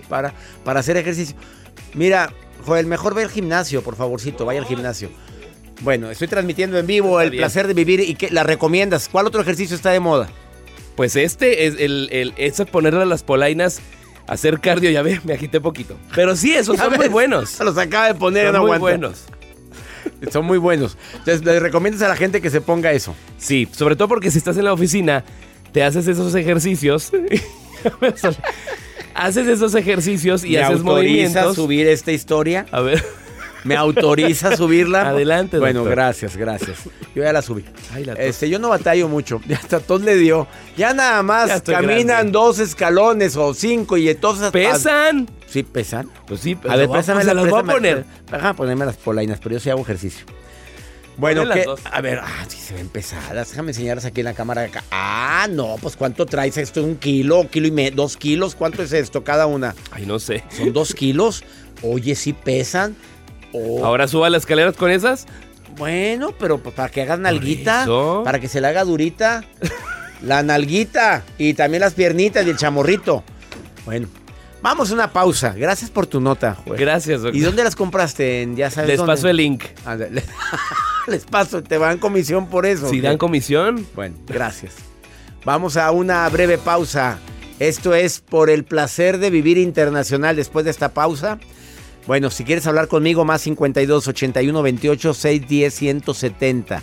Para, 0.09 0.33
para 0.63 0.79
hacer 0.79 0.97
ejercicio. 0.97 1.35
Mira, 1.93 2.33
Joel, 2.65 2.85
mejor 2.85 3.13
ve 3.13 3.23
al 3.23 3.29
gimnasio, 3.29 3.81
por 3.81 3.95
favorcito, 3.95 4.45
vaya 4.45 4.59
al 4.59 4.65
gimnasio. 4.65 5.09
Bueno, 5.81 6.09
estoy 6.09 6.27
transmitiendo 6.27 6.77
en 6.77 6.87
vivo 6.87 7.21
el 7.21 7.31
placer 7.31 7.67
de 7.67 7.73
vivir 7.73 7.99
y 7.99 8.15
que 8.15 8.29
la 8.31 8.43
recomiendas. 8.43 9.09
¿Cuál 9.09 9.27
otro 9.27 9.41
ejercicio 9.41 9.75
está 9.75 9.91
de 9.91 9.99
moda? 9.99 10.27
Pues 10.97 11.15
este 11.15 11.67
es 11.67 11.75
el, 11.79 12.09
el 12.11 12.33
es 12.37 12.59
ponerle 12.71 13.03
a 13.03 13.05
las 13.05 13.21
polainas, 13.21 13.79
hacer 14.25 14.59
cardio, 14.59 14.89
ya 14.89 15.03
ve, 15.03 15.21
me 15.25 15.33
agité 15.35 15.61
poquito. 15.61 15.95
Pero 16.15 16.35
sí, 16.35 16.55
esos 16.55 16.75
son 16.75 16.95
muy 16.95 17.07
buenos. 17.07 17.51
Se 17.51 17.63
los 17.63 17.77
acaba 17.77 18.07
de 18.07 18.15
poner, 18.15 18.51
son 18.51 18.65
muy 18.65 18.79
buenos. 18.79 19.25
Son 20.31 20.45
muy 20.45 20.57
buenos. 20.57 20.97
Entonces, 21.13 21.43
le 21.43 21.59
recomiendas 21.59 22.01
a 22.01 22.07
la 22.07 22.15
gente 22.15 22.41
que 22.41 22.49
se 22.49 22.61
ponga 22.61 22.91
eso. 22.91 23.13
Sí, 23.37 23.67
sobre 23.71 23.95
todo 23.95 24.07
porque 24.07 24.31
si 24.31 24.39
estás 24.39 24.57
en 24.57 24.63
la 24.63 24.73
oficina, 24.73 25.23
te 25.73 25.83
haces 25.83 26.07
esos 26.07 26.33
ejercicios. 26.33 27.11
haces 29.13 29.47
esos 29.47 29.75
ejercicios 29.75 30.43
y 30.43 30.57
haces 30.57 30.81
movimientos. 30.81 31.55
subir 31.55 31.87
esta 31.87 32.13
historia? 32.13 32.65
A 32.71 32.79
ver. 32.81 33.03
¿Me 33.63 33.75
autoriza 33.75 34.49
a 34.49 34.57
subirla? 34.57 35.09
Adelante, 35.09 35.59
Bueno, 35.59 35.79
doctor. 35.79 35.95
gracias, 35.95 36.37
gracias. 36.37 36.77
Yo 37.15 37.23
ya 37.23 37.33
la 37.33 37.41
subí. 37.41 37.65
Ay, 37.93 38.05
la 38.05 38.15
tos. 38.15 38.23
Este, 38.23 38.49
yo 38.49 38.59
no 38.59 38.69
batallo 38.69 39.07
mucho. 39.07 39.41
Ya 39.47 39.57
hasta 39.57 39.79
tos 39.79 40.01
le 40.01 40.15
dio. 40.15 40.47
Ya 40.77 40.93
nada 40.93 41.23
más 41.23 41.47
Ya 41.49 41.61
caminan 41.61 42.05
grande. 42.07 42.31
dos 42.31 42.59
escalones 42.59 43.35
o 43.35 43.53
cinco 43.53 43.97
y 43.97 44.09
entonces... 44.09 44.51
¿Pesan? 44.51 45.27
Sí, 45.47 45.63
pesan. 45.63 46.09
Pues 46.27 46.41
sí, 46.41 46.57
A 46.67 46.75
ver, 46.75 46.89
la 46.89 47.33
las 47.33 47.49
voy 47.49 47.59
a 47.59 47.63
poner. 47.63 48.05
Déjame 48.31 48.53
ponerme 48.53 48.85
las 48.85 48.97
polainas, 48.97 49.39
pero 49.41 49.53
yo 49.55 49.59
sí 49.59 49.69
hago 49.69 49.81
ejercicio. 49.81 50.25
Bueno, 51.17 51.43
dos. 51.65 51.79
A 51.91 51.99
ver, 52.01 52.19
ah, 52.23 52.45
sí 52.47 52.57
se 52.59 52.75
ven 52.75 52.89
pesadas. 52.89 53.49
Déjame 53.49 53.71
enseñarlas 53.71 54.05
aquí 54.05 54.21
en 54.21 54.25
la 54.25 54.33
cámara 54.33 54.61
acá. 54.61 54.83
Ah, 54.91 55.47
no, 55.49 55.75
pues 55.81 55.95
¿cuánto 55.95 56.27
traes 56.27 56.57
esto? 56.57 56.83
¿Un 56.83 56.95
kilo? 56.95 57.49
¿Kilo 57.49 57.67
y 57.67 57.71
medio? 57.71 57.95
¿Dos 57.95 58.17
kilos? 58.17 58.53
¿Cuánto 58.53 58.83
es 58.83 58.93
esto 58.93 59.23
cada 59.23 59.47
una? 59.47 59.73
Ay, 59.91 60.05
no 60.05 60.19
sé. 60.19 60.43
¿Son 60.55 60.71
dos 60.73 60.93
kilos? 60.93 61.43
Oye, 61.81 62.13
sí 62.15 62.33
pesan. 62.33 62.95
Oh, 63.53 63.85
Ahora 63.85 64.07
suba 64.07 64.29
las 64.29 64.43
escaleras 64.43 64.75
con 64.75 64.91
esas. 64.91 65.25
Bueno, 65.77 66.33
pero 66.39 66.57
pues, 66.57 66.73
para 66.75 66.89
que 66.89 67.01
hagas 67.03 67.19
nalguita, 67.19 67.85
para 68.23 68.39
que 68.39 68.47
se 68.47 68.61
le 68.61 68.67
haga 68.67 68.83
durita. 68.83 69.43
la 70.21 70.41
nalguita 70.43 71.23
y 71.37 71.53
también 71.53 71.81
las 71.81 71.93
piernitas 71.93 72.45
y 72.45 72.49
el 72.49 72.57
chamorrito. 72.57 73.23
Bueno, 73.85 74.07
vamos 74.61 74.89
a 74.91 74.93
una 74.95 75.13
pausa. 75.13 75.53
Gracias 75.55 75.91
por 75.91 76.07
tu 76.07 76.19
nota, 76.19 76.55
Joel. 76.65 76.79
Gracias, 76.79 77.21
doctor. 77.21 77.35
¿Y 77.35 77.41
dónde 77.41 77.63
las 77.63 77.75
compraste? 77.75 78.47
Ya 78.55 78.71
sabes 78.71 78.89
Les 78.89 78.97
dónde. 78.97 79.13
paso 79.13 79.29
el 79.29 79.37
link. 79.37 79.63
Ándale. 79.85 80.23
Les 81.07 81.23
paso, 81.25 81.63
te 81.63 81.77
van 81.77 81.99
comisión 81.99 82.47
por 82.49 82.65
eso. 82.65 82.89
Si 82.89 82.99
dan 82.99 83.17
comisión, 83.17 83.85
Bueno, 83.95 84.17
gracias. 84.27 84.73
Vamos 85.45 85.77
a 85.77 85.91
una 85.91 86.27
breve 86.27 86.57
pausa. 86.57 87.19
Esto 87.59 87.93
es 87.95 88.19
por 88.19 88.49
el 88.49 88.65
placer 88.65 89.17
de 89.19 89.29
vivir 89.29 89.57
internacional 89.57 90.35
después 90.35 90.65
de 90.65 90.71
esta 90.71 90.89
pausa. 90.93 91.37
Bueno, 92.07 92.29
si 92.29 92.45
quieres 92.45 92.65
hablar 92.65 92.87
conmigo, 92.87 93.25
más 93.25 93.41
52 93.41 94.07
81 94.07 94.63
28 94.63 95.13
610 95.13 95.73
170. 95.73 96.81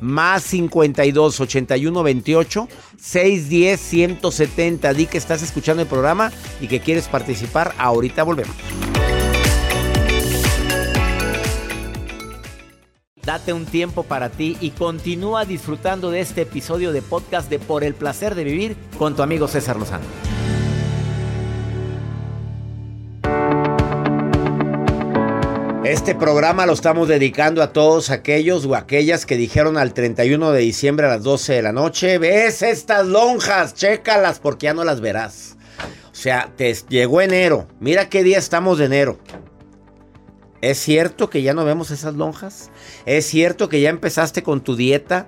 Más 0.00 0.42
52 0.42 1.40
81 1.40 2.02
28 2.02 2.68
610 3.00 3.80
170. 3.80 4.92
Di 4.92 5.06
que 5.06 5.16
estás 5.16 5.42
escuchando 5.42 5.82
el 5.82 5.88
programa 5.88 6.32
y 6.60 6.66
que 6.66 6.80
quieres 6.80 7.06
participar. 7.06 7.72
Ahorita 7.78 8.24
volvemos. 8.24 8.56
Date 13.24 13.52
un 13.52 13.64
tiempo 13.64 14.02
para 14.02 14.28
ti 14.28 14.56
y 14.60 14.70
continúa 14.70 15.46
disfrutando 15.46 16.10
de 16.10 16.20
este 16.20 16.42
episodio 16.42 16.92
de 16.92 17.00
podcast 17.00 17.48
de 17.48 17.58
Por 17.58 17.84
el 17.84 17.94
placer 17.94 18.34
de 18.34 18.44
vivir 18.44 18.76
con 18.98 19.14
tu 19.14 19.22
amigo 19.22 19.48
César 19.48 19.78
Lozano. 19.78 20.04
Este 25.84 26.14
programa 26.14 26.64
lo 26.64 26.72
estamos 26.72 27.08
dedicando 27.08 27.62
a 27.62 27.74
todos 27.74 28.08
aquellos 28.08 28.64
o 28.64 28.74
aquellas 28.74 29.26
que 29.26 29.36
dijeron 29.36 29.76
al 29.76 29.92
31 29.92 30.50
de 30.52 30.60
diciembre 30.60 31.04
a 31.04 31.10
las 31.10 31.22
12 31.22 31.52
de 31.52 31.62
la 31.62 31.72
noche, 31.72 32.16
ves 32.16 32.62
estas 32.62 33.06
lonjas, 33.06 33.74
chécalas 33.74 34.40
porque 34.40 34.64
ya 34.64 34.72
no 34.72 34.82
las 34.82 35.02
verás. 35.02 35.58
O 36.10 36.14
sea, 36.14 36.50
te 36.56 36.74
llegó 36.88 37.20
enero, 37.20 37.68
mira 37.80 38.08
qué 38.08 38.22
día 38.24 38.38
estamos 38.38 38.78
de 38.78 38.86
enero. 38.86 39.18
¿Es 40.62 40.78
cierto 40.78 41.28
que 41.28 41.42
ya 41.42 41.52
no 41.52 41.66
vemos 41.66 41.90
esas 41.90 42.14
lonjas? 42.14 42.70
¿Es 43.04 43.26
cierto 43.26 43.68
que 43.68 43.82
ya 43.82 43.90
empezaste 43.90 44.42
con 44.42 44.62
tu 44.62 44.76
dieta? 44.76 45.26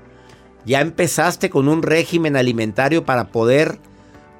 ¿Ya 0.64 0.80
empezaste 0.80 1.50
con 1.50 1.68
un 1.68 1.82
régimen 1.82 2.34
alimentario 2.34 3.04
para 3.04 3.28
poder 3.28 3.78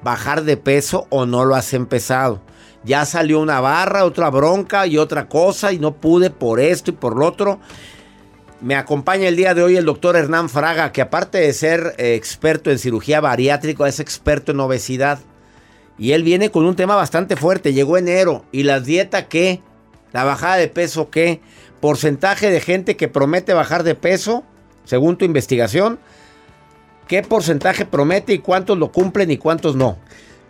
bajar 0.01 0.45
de 0.45 0.57
peso 0.57 1.05
o 1.11 1.27
no 1.27 1.45
lo 1.45 1.53
has 1.53 1.75
empezado? 1.75 2.41
Ya 2.87 3.05
salió 3.05 3.41
una 3.41 3.59
barra, 3.59 4.05
otra 4.05 4.29
bronca 4.29 4.87
y 4.87 4.97
otra 4.97 5.27
cosa 5.27 5.73
y 5.73 5.77
no 5.77 5.95
pude 5.95 6.29
por 6.29 6.61
esto 6.61 6.91
y 6.91 6.93
por 6.93 7.17
lo 7.17 7.25
otro. 7.25 7.59
Me 8.61 8.75
acompaña 8.75 9.27
el 9.27 9.35
día 9.35 9.53
de 9.53 9.61
hoy 9.61 9.75
el 9.75 9.83
doctor 9.83 10.15
Hernán 10.15 10.47
Fraga, 10.47 10.93
que 10.93 11.01
aparte 11.01 11.37
de 11.37 11.51
ser 11.51 11.95
eh, 11.97 12.15
experto 12.15 12.71
en 12.71 12.79
cirugía 12.79 13.19
bariátrica, 13.19 13.85
es 13.89 13.99
experto 13.99 14.53
en 14.53 14.61
obesidad. 14.61 15.19
Y 15.97 16.13
él 16.13 16.23
viene 16.23 16.49
con 16.49 16.65
un 16.65 16.77
tema 16.77 16.95
bastante 16.95 17.35
fuerte. 17.35 17.73
Llegó 17.73 17.97
enero. 17.97 18.45
¿Y 18.53 18.63
la 18.63 18.79
dieta 18.79 19.27
qué? 19.27 19.61
¿La 20.13 20.23
bajada 20.23 20.55
de 20.55 20.69
peso 20.69 21.09
qué? 21.09 21.41
¿Porcentaje 21.81 22.49
de 22.49 22.61
gente 22.61 22.95
que 22.95 23.09
promete 23.09 23.53
bajar 23.53 23.83
de 23.83 23.95
peso? 23.95 24.43
Según 24.85 25.17
tu 25.17 25.25
investigación. 25.25 25.99
¿Qué 27.09 27.21
porcentaje 27.21 27.85
promete 27.85 28.33
y 28.33 28.39
cuántos 28.39 28.77
lo 28.77 28.93
cumplen 28.93 29.29
y 29.29 29.37
cuántos 29.37 29.75
no? 29.75 29.97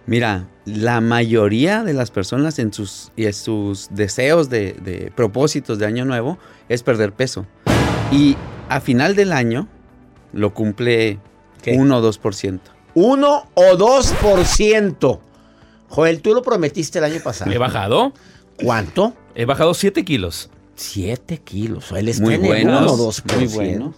Mira, 0.05 0.47
la 0.67 0.99
mayoría 0.99 1.83
de 1.83 1.93
las 1.93 2.11
personas 2.11 2.59
en 2.59 2.73
sus, 2.73 3.11
y 3.15 3.25
en 3.25 3.33
sus 3.33 3.87
deseos 3.89 4.49
de, 4.49 4.73
de 4.73 5.11
propósitos 5.15 5.79
de 5.79 5.85
año 5.85 6.03
nuevo 6.03 6.37
es 6.67 6.83
perder 6.83 7.13
peso. 7.13 7.45
Y 8.11 8.35
a 8.67 8.81
final 8.81 9.15
del 9.15 9.31
año 9.31 9.67
lo 10.33 10.53
cumple 10.53 11.19
¿Qué? 11.61 11.77
1 11.77 11.97
o 11.97 12.01
2%. 12.01 12.59
1 12.95 13.49
o 13.53 13.63
2%. 13.77 15.19
Joel, 15.89 16.21
tú 16.21 16.33
lo 16.33 16.41
prometiste 16.41 16.99
el 16.99 17.05
año 17.05 17.21
pasado. 17.23 17.49
he 17.51 17.57
bajado. 17.57 18.11
¿Cuánto? 18.61 19.13
He 19.35 19.45
bajado 19.45 19.73
7 19.73 20.03
kilos. 20.03 20.49
7 20.75 21.37
kilos. 21.39 21.91
Él 21.93 22.09
está 22.09 22.23
Muy 22.23 22.37
buenos, 22.37 22.91
1 22.91 23.03
o 23.03 23.11
2%. 23.11 23.35
muy 23.35 23.47
bueno. 23.47 23.93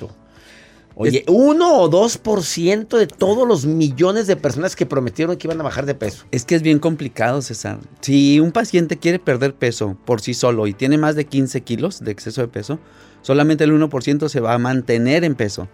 Oye, 1.02 1.24
1 1.30 1.78
o 1.78 1.90
2% 1.90 2.98
de 2.98 3.08
todos 3.08 3.48
los 3.48 3.66
millones 3.66 4.28
de 4.28 4.36
personas 4.36 4.76
que 4.76 4.86
prometieron 4.86 5.38
que 5.38 5.48
iban 5.48 5.58
a 5.62 5.64
bajar 5.64 5.86
de 5.86 5.96
peso. 5.96 6.26
Es 6.32 6.44
que 6.44 6.56
es 6.56 6.62
bien 6.62 6.78
complicado, 6.78 7.42
César. 7.42 7.80
Si 8.02 8.42
un 8.42 8.52
paciente 8.52 8.98
quiere 8.98 9.18
perder 9.18 9.56
peso 9.56 9.96
por 10.04 10.20
sí 10.20 10.34
solo 10.34 10.68
y 10.68 10.74
tiene 10.74 10.98
más 10.98 11.16
de 11.16 11.24
15 11.24 11.62
kilos 11.62 12.04
de 12.04 12.12
exceso 12.12 12.42
de 12.42 12.50
peso, 12.50 12.80
solamente 13.22 13.64
el 13.64 13.72
1% 13.72 14.28
se 14.28 14.42
va 14.42 14.54
a 14.54 14.58
mantener 14.58 15.24
en 15.24 15.36
peso. 15.36 15.70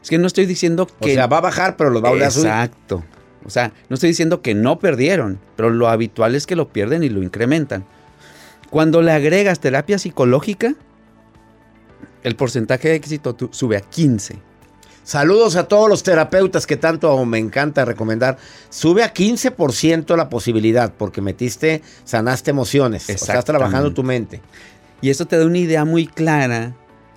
Es 0.00 0.08
que 0.08 0.18
no 0.18 0.28
estoy 0.28 0.46
diciendo 0.46 0.86
O 1.00 1.04
que... 1.04 1.14
sea, 1.14 1.26
va 1.26 1.38
a 1.38 1.40
bajar, 1.40 1.76
pero 1.76 1.90
los 1.90 2.04
va 2.04 2.06
a 2.06 2.10
volver 2.12 2.28
a 2.28 2.30
subir. 2.30 2.46
Exacto. 2.46 3.02
O 3.44 3.50
sea, 3.50 3.72
no 3.88 3.94
estoy 3.94 4.10
diciendo 4.10 4.40
que 4.40 4.54
no 4.54 4.78
perdieron, 4.78 5.40
pero 5.56 5.70
lo 5.70 5.88
habitual 5.88 6.36
es 6.36 6.46
que 6.46 6.54
lo 6.54 6.68
pierden 6.68 7.02
y 7.02 7.08
lo 7.08 7.24
incrementan. 7.24 7.86
Cuando 8.70 9.02
le 9.02 9.10
agregas 9.10 9.58
terapia 9.58 9.98
psicológica, 9.98 10.76
el 12.22 12.36
porcentaje 12.36 12.90
de 12.90 12.94
éxito 12.94 13.36
sube 13.50 13.76
a 13.76 13.80
15. 13.80 14.49
Saludos 15.02 15.56
a 15.56 15.64
todos 15.64 15.88
los 15.88 16.02
terapeutas 16.02 16.66
que 16.66 16.76
tanto 16.76 17.24
me 17.24 17.38
encanta 17.38 17.84
recomendar. 17.84 18.36
Sube 18.68 19.02
a 19.02 19.12
15% 19.12 20.16
la 20.16 20.28
posibilidad 20.28 20.92
porque 20.96 21.20
metiste, 21.20 21.82
sanaste 22.04 22.50
emociones. 22.50 23.08
o 23.08 23.12
Estás 23.12 23.44
trabajando 23.44 23.92
tu 23.92 24.02
mente. 24.02 24.40
Y 25.00 25.10
eso 25.10 25.26
te 25.26 25.38
da 25.38 25.46
una 25.46 25.58
idea 25.58 25.84
muy 25.84 26.06
clara 26.06 26.76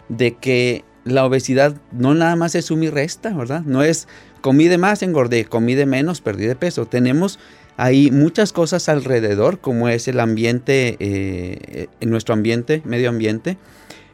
de 0.09 0.35
que 0.35 0.85
la 1.03 1.25
obesidad 1.25 1.75
no 1.91 2.13
nada 2.15 2.35
más 2.35 2.55
es 2.55 2.65
suma 2.65 2.85
y 2.85 2.89
resta, 2.89 3.33
¿verdad? 3.33 3.61
No 3.65 3.83
es 3.83 4.07
comí 4.41 4.67
de 4.67 4.77
más, 4.77 5.03
engordé, 5.03 5.45
comí 5.45 5.75
de 5.75 5.85
menos, 5.85 6.21
perdí 6.21 6.45
de 6.45 6.55
peso. 6.55 6.85
Tenemos 6.85 7.39
ahí 7.75 8.09
muchas 8.11 8.53
cosas 8.53 8.87
alrededor, 8.87 9.59
como 9.59 9.89
es 9.89 10.07
el 10.07 10.19
ambiente, 10.21 10.95
eh, 10.99 11.87
eh, 11.99 12.05
nuestro 12.05 12.33
ambiente, 12.33 12.81
medio 12.85 13.09
ambiente, 13.09 13.57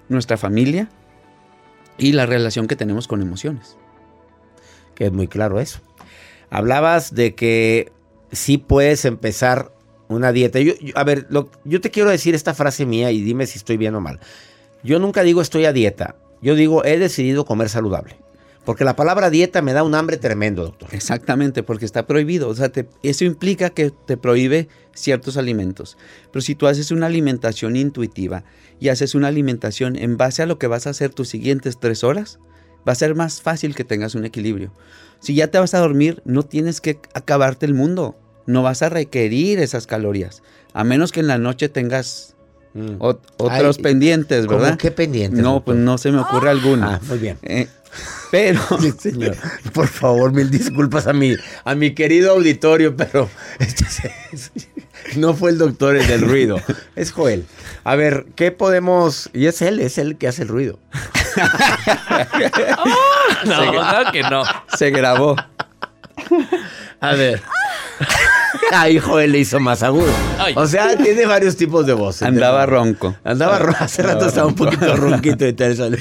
nuestra 0.07 0.38
familia 0.38 0.89
y 2.00 2.13
la 2.13 2.25
relación 2.25 2.68
que 2.68 2.75
tenemos 2.75 3.08
con 3.08 3.22
emociones. 3.22 3.77
Que 4.96 5.06
es 5.06 5.12
muy 5.12 5.27
claro 5.27 5.60
eso. 5.60 5.79
Hablabas 6.50 7.13
de 7.13 7.36
que 7.36 7.91
sí 8.32 8.58
puedes 8.58 9.06
empezar 9.06 9.72
una 10.08 10.32
dieta. 10.32 10.60
Yo, 10.60 10.74
a 10.96 11.03
ver, 11.03 11.27
yo 11.63 11.82
te 11.82 11.91
quiero 11.91 12.10
decir 12.10 12.36
esta 12.36 12.53
frase 12.53 12.86
mía 12.86 13.12
y 13.12 13.22
dime 13.22 13.46
si 13.46 13.58
estoy 13.58 13.77
bien 13.77 13.96
o 13.96 14.01
mal. 14.01 14.20
Yo 14.84 15.00
nunca 15.00 15.24
digo 15.24 15.41
estoy 15.41 15.65
a 15.65 15.74
dieta. 15.74 16.15
Yo 16.41 16.56
digo 16.56 16.84
he 16.84 16.98
decidido 16.98 17.46
comer 17.46 17.70
saludable. 17.70 18.18
Porque 18.65 18.83
la 18.83 18.95
palabra 18.95 19.29
dieta 19.29 19.61
me 19.61 19.73
da 19.73 19.83
un 19.83 19.95
hambre 19.95 20.17
tremendo, 20.17 20.63
doctor. 20.63 20.89
Exactamente, 20.91 21.63
porque 21.63 21.85
está 21.85 22.05
prohibido. 22.05 22.49
O 22.49 22.55
sea, 22.55 22.69
te- 22.69 22.87
eso 23.03 23.25
implica 23.25 23.69
que 23.71 23.91
te 24.05 24.15
prohíbe 24.17 24.67
ciertos 24.93 25.37
alimentos. 25.37 25.97
Pero 26.31 26.41
si 26.41 26.55
tú 26.55 26.67
haces 26.67 26.91
una 26.91 27.07
alimentación 27.07 27.75
intuitiva 27.75 28.43
y 28.79 28.89
haces 28.89 29.15
una 29.15 29.27
alimentación 29.29 29.95
en 29.95 30.17
base 30.17 30.43
a 30.43 30.45
lo 30.45 30.59
que 30.59 30.67
vas 30.67 30.85
a 30.87 30.91
hacer 30.91 31.11
tus 31.13 31.29
siguientes 31.29 31.79
tres 31.79 32.03
horas, 32.03 32.39
va 32.87 32.91
a 32.91 32.95
ser 32.95 33.15
más 33.15 33.41
fácil 33.41 33.73
que 33.75 33.83
tengas 33.85 34.13
un 34.13 34.25
equilibrio. 34.25 34.71
Si 35.19 35.33
ya 35.35 35.47
te 35.47 35.57
vas 35.57 35.73
a 35.73 35.79
dormir, 35.79 36.21
no 36.25 36.43
tienes 36.43 36.79
que 36.79 36.99
acabarte 37.13 37.65
el 37.65 37.73
mundo. 37.73 38.17
No 38.45 38.61
vas 38.61 38.81
a 38.83 38.89
requerir 38.89 39.59
esas 39.59 39.87
calorías. 39.87 40.43
A 40.73 40.83
menos 40.83 41.11
que 41.11 41.19
en 41.21 41.27
la 41.27 41.37
noche 41.37 41.69
tengas 41.69 42.35
Mm. 42.73 42.97
ot- 42.99 43.19
otros 43.37 43.77
Ay, 43.77 43.83
pendientes, 43.83 44.45
¿Cómo 44.45 44.59
¿verdad? 44.59 44.77
qué 44.77 44.91
pendiente? 44.91 45.41
No, 45.41 45.65
pues 45.65 45.75
no 45.79 45.97
se 45.97 46.11
me 46.11 46.19
ocurre 46.19 46.51
alguno. 46.51 46.85
Ah, 46.87 46.99
muy 47.09 47.17
bien. 47.17 47.37
Eh, 47.41 47.67
pero 48.31 48.62
Sí, 48.79 48.93
señor. 48.98 49.36
Por 49.74 49.88
favor, 49.88 50.31
mil 50.31 50.50
disculpas 50.50 51.08
a 51.08 51.13
mi, 51.13 51.36
a 51.65 51.75
mi 51.75 51.93
querido 51.93 52.31
auditorio, 52.31 52.96
pero 52.96 53.29
este 53.60 53.86
es- 54.31 54.51
no 55.15 55.34
fue 55.34 55.51
el 55.51 55.58
doctor 55.58 55.96
el 55.96 56.05
del 56.08 56.22
ruido, 56.22 56.62
es 56.96 57.12
Joel. 57.12 57.46
A 57.84 57.96
ver, 57.96 58.27
¿qué 58.36 58.51
podemos...? 58.51 59.29
Y 59.34 59.48
es 59.48 59.62
él, 59.62 59.79
es 59.79 59.98
él 59.98 60.17
que 60.17 60.27
hace 60.27 60.43
el 60.43 60.50
ruido. 60.50 60.77
No, 63.46 63.72
claro 63.72 64.12
que 64.12 64.22
no. 64.24 64.43
se 64.77 64.91
grabó. 64.91 65.36
A 67.00 67.13
ver. 67.13 67.41
Ay, 68.72 69.00
joder, 69.00 69.29
le 69.29 69.39
hizo 69.39 69.60
más 69.60 69.84
agudo. 69.84 70.12
O 70.55 70.67
sea, 70.67 70.96
tiene 70.98 71.25
varios 71.25 71.55
tipos 71.55 71.86
de 71.86 71.93
voces. 71.93 72.24
Andaba 72.24 72.65
ronco. 72.65 73.15
Andaba 73.24 73.58
ronco. 73.60 73.77
Hace 73.84 74.03
rato 74.03 74.27
estaba 74.27 74.48
un 74.48 74.55
poquito 74.55 74.96
ronquito 74.96 75.48
y 75.48 75.53
tal. 75.53 75.98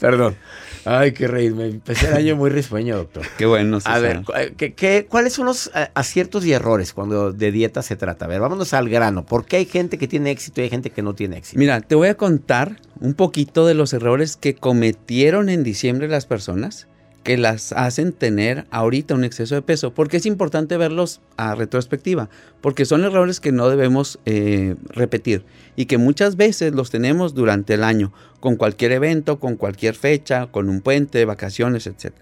Perdón. 0.00 0.36
Ay, 0.84 1.12
qué 1.12 1.26
reírme. 1.26 1.66
Empecé 1.66 2.08
el 2.08 2.14
año 2.14 2.36
muy 2.36 2.50
risueño, 2.50 2.96
doctor. 2.96 3.24
Qué 3.38 3.46
bueno. 3.46 3.78
A 3.84 3.98
ver, 3.98 4.22
¿qué, 4.56 5.06
cuáles 5.08 5.32
son 5.32 5.46
los 5.46 5.68
eh, 5.74 5.88
aciertos 5.94 6.44
y 6.44 6.52
errores 6.52 6.92
cuando 6.92 7.32
de 7.32 7.52
dieta 7.52 7.82
se 7.82 7.96
trata? 7.96 8.26
A 8.26 8.28
ver, 8.28 8.40
vámonos 8.40 8.74
al 8.74 8.88
grano. 8.88 9.24
¿Por 9.24 9.46
qué 9.46 9.56
hay 9.56 9.66
gente 9.66 9.96
que 9.96 10.08
tiene 10.08 10.30
éxito 10.30 10.60
y 10.60 10.64
hay 10.64 10.70
gente 10.70 10.90
que 10.90 11.02
no 11.02 11.14
tiene 11.14 11.38
éxito? 11.38 11.58
Mira, 11.58 11.80
te 11.80 11.94
voy 11.94 12.08
a 12.08 12.16
contar 12.16 12.76
un 13.00 13.14
poquito 13.14 13.66
de 13.66 13.74
los 13.74 13.92
errores 13.92 14.36
que 14.36 14.54
cometieron 14.54 15.48
en 15.48 15.62
diciembre 15.62 16.08
las 16.08 16.26
personas 16.26 16.86
que 17.24 17.38
las 17.38 17.72
hacen 17.72 18.12
tener 18.12 18.66
ahorita 18.70 19.14
un 19.14 19.24
exceso 19.24 19.54
de 19.54 19.62
peso, 19.62 19.94
porque 19.94 20.18
es 20.18 20.26
importante 20.26 20.76
verlos 20.76 21.22
a 21.38 21.54
retrospectiva, 21.54 22.28
porque 22.60 22.84
son 22.84 23.02
errores 23.02 23.40
que 23.40 23.50
no 23.50 23.68
debemos 23.70 24.20
eh, 24.26 24.76
repetir 24.88 25.44
y 25.74 25.86
que 25.86 25.98
muchas 25.98 26.36
veces 26.36 26.74
los 26.74 26.90
tenemos 26.90 27.34
durante 27.34 27.74
el 27.74 27.82
año, 27.82 28.12
con 28.40 28.56
cualquier 28.56 28.92
evento, 28.92 29.40
con 29.40 29.56
cualquier 29.56 29.94
fecha, 29.94 30.48
con 30.48 30.68
un 30.68 30.82
puente, 30.82 31.24
vacaciones, 31.24 31.86
etc. 31.86 32.12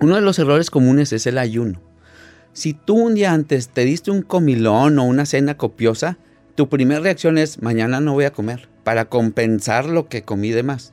Uno 0.00 0.16
de 0.16 0.22
los 0.22 0.38
errores 0.40 0.68
comunes 0.68 1.12
es 1.12 1.26
el 1.26 1.38
ayuno. 1.38 1.80
Si 2.52 2.74
tú 2.74 2.96
un 2.96 3.14
día 3.14 3.32
antes 3.32 3.68
te 3.68 3.84
diste 3.84 4.10
un 4.10 4.22
comilón 4.22 4.98
o 4.98 5.04
una 5.04 5.24
cena 5.24 5.56
copiosa, 5.56 6.18
tu 6.56 6.68
primera 6.68 7.00
reacción 7.00 7.38
es 7.38 7.62
mañana 7.62 8.00
no 8.00 8.14
voy 8.14 8.24
a 8.24 8.32
comer, 8.32 8.68
para 8.82 9.04
compensar 9.04 9.84
lo 9.84 10.08
que 10.08 10.22
comí 10.22 10.50
de 10.50 10.64
más. 10.64 10.90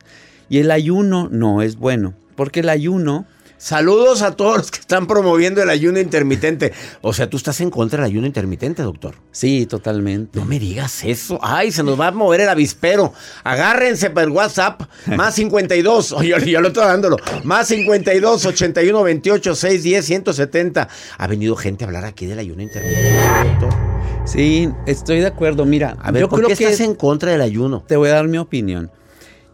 Y 0.49 0.59
el 0.59 0.69
ayuno 0.69 1.29
no 1.31 1.63
es 1.63 1.77
bueno. 1.77 2.13
Porque 2.35 2.61
el 2.61 2.69
ayuno... 2.69 3.25
Saludos 3.55 4.23
a 4.23 4.35
todos 4.35 4.57
los 4.57 4.71
que 4.71 4.81
están 4.81 5.07
promoviendo 5.07 5.63
el 5.63 5.69
ayuno 5.69 5.97
intermitente. 5.97 6.73
O 6.99 7.13
sea, 7.13 7.29
tú 7.29 7.37
estás 7.37 7.61
en 7.61 7.69
contra 7.69 8.01
del 8.03 8.11
ayuno 8.11 8.27
intermitente, 8.27 8.83
doctor. 8.83 9.15
Sí, 9.31 9.65
totalmente. 9.67 10.37
No 10.37 10.43
me 10.43 10.59
digas 10.59 11.05
eso. 11.05 11.39
Ay, 11.41 11.71
se 11.71 11.81
nos 11.81 11.97
va 11.97 12.07
a 12.07 12.11
mover 12.11 12.41
el 12.41 12.49
avispero. 12.49 13.13
Agárrense 13.45 14.09
para 14.09 14.25
el 14.25 14.31
WhatsApp. 14.31 14.81
Más 15.05 15.35
52. 15.35 16.11
Oye, 16.11 16.35
yo, 16.51 16.59
lo 16.59 16.67
estoy 16.67 16.83
dándolo. 16.83 17.15
Más 17.45 17.69
52, 17.69 18.47
81, 18.47 19.01
28, 19.01 19.55
6, 19.55 19.83
10, 19.83 20.05
170. 20.05 20.89
Ha 21.17 21.27
venido 21.27 21.55
gente 21.55 21.85
a 21.85 21.87
hablar 21.87 22.03
aquí 22.03 22.25
del 22.25 22.39
ayuno 22.39 22.63
intermitente, 22.63 23.59
doctor. 23.61 23.93
Sí, 24.25 24.69
estoy 24.85 25.21
de 25.21 25.27
acuerdo. 25.27 25.65
Mira, 25.65 25.95
a 26.01 26.11
ver, 26.11 26.23
yo 26.23 26.27
¿por 26.27 26.39
creo 26.39 26.49
qué 26.49 26.55
que 26.57 26.63
estás 26.65 26.81
en 26.81 26.95
contra 26.95 27.31
del 27.31 27.41
ayuno? 27.41 27.85
Te 27.87 27.95
voy 27.95 28.09
a 28.09 28.15
dar 28.15 28.27
mi 28.27 28.39
opinión. 28.39 28.91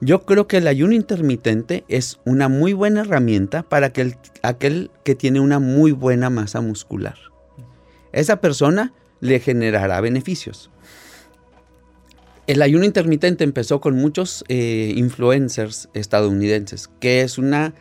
Yo 0.01 0.25
creo 0.25 0.48
que 0.48 0.58
el 0.58 0.68
ayuno 0.68 0.94
intermitente 0.94 1.84
es 1.89 2.20
una 2.25 2.48
muy 2.48 2.72
buena 2.72 3.01
herramienta 3.01 3.63
para 3.63 3.88
aquel, 3.88 4.15
aquel 4.44 4.91
que 5.03 5.13
tiene 5.13 5.41
una 5.41 5.60
muy 5.60 5.91
buena 5.91 6.29
masa 6.29 6.62
muscular. 6.62 7.18
Esa 8.13 8.39
persona 8.39 8.94
le 9.20 9.41
generará 9.41 10.00
beneficios. 10.00 10.72
El 12.48 12.62
ayuno 12.62 12.86
intermitente 12.86 13.44
empezó 13.44 13.82
con 13.82 13.96
muchos 13.96 14.46
eh, 14.48 14.94
influencers 14.96 15.89
estadounidenses, 15.94 16.89
que 17.01 17.22
es 17.22 17.38
una 17.38 17.74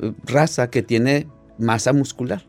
eh, 0.00 0.12
raza 0.24 0.68
que 0.68 0.82
tiene 0.82 1.28
masa 1.58 1.92
muscular. 1.92 2.44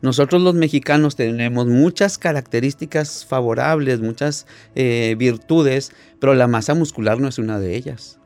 Nosotros 0.00 0.40
los 0.40 0.54
mexicanos 0.54 1.16
tenemos 1.16 1.66
muchas 1.66 2.16
características 2.16 3.26
favorables, 3.26 4.00
muchas 4.00 4.46
eh, 4.74 5.14
virtudes, 5.18 5.92
pero 6.18 6.34
la 6.34 6.46
masa 6.46 6.74
muscular 6.74 7.20
no 7.20 7.28
es 7.28 7.38
una 7.38 7.60
de 7.60 7.76
ellas 7.76 8.18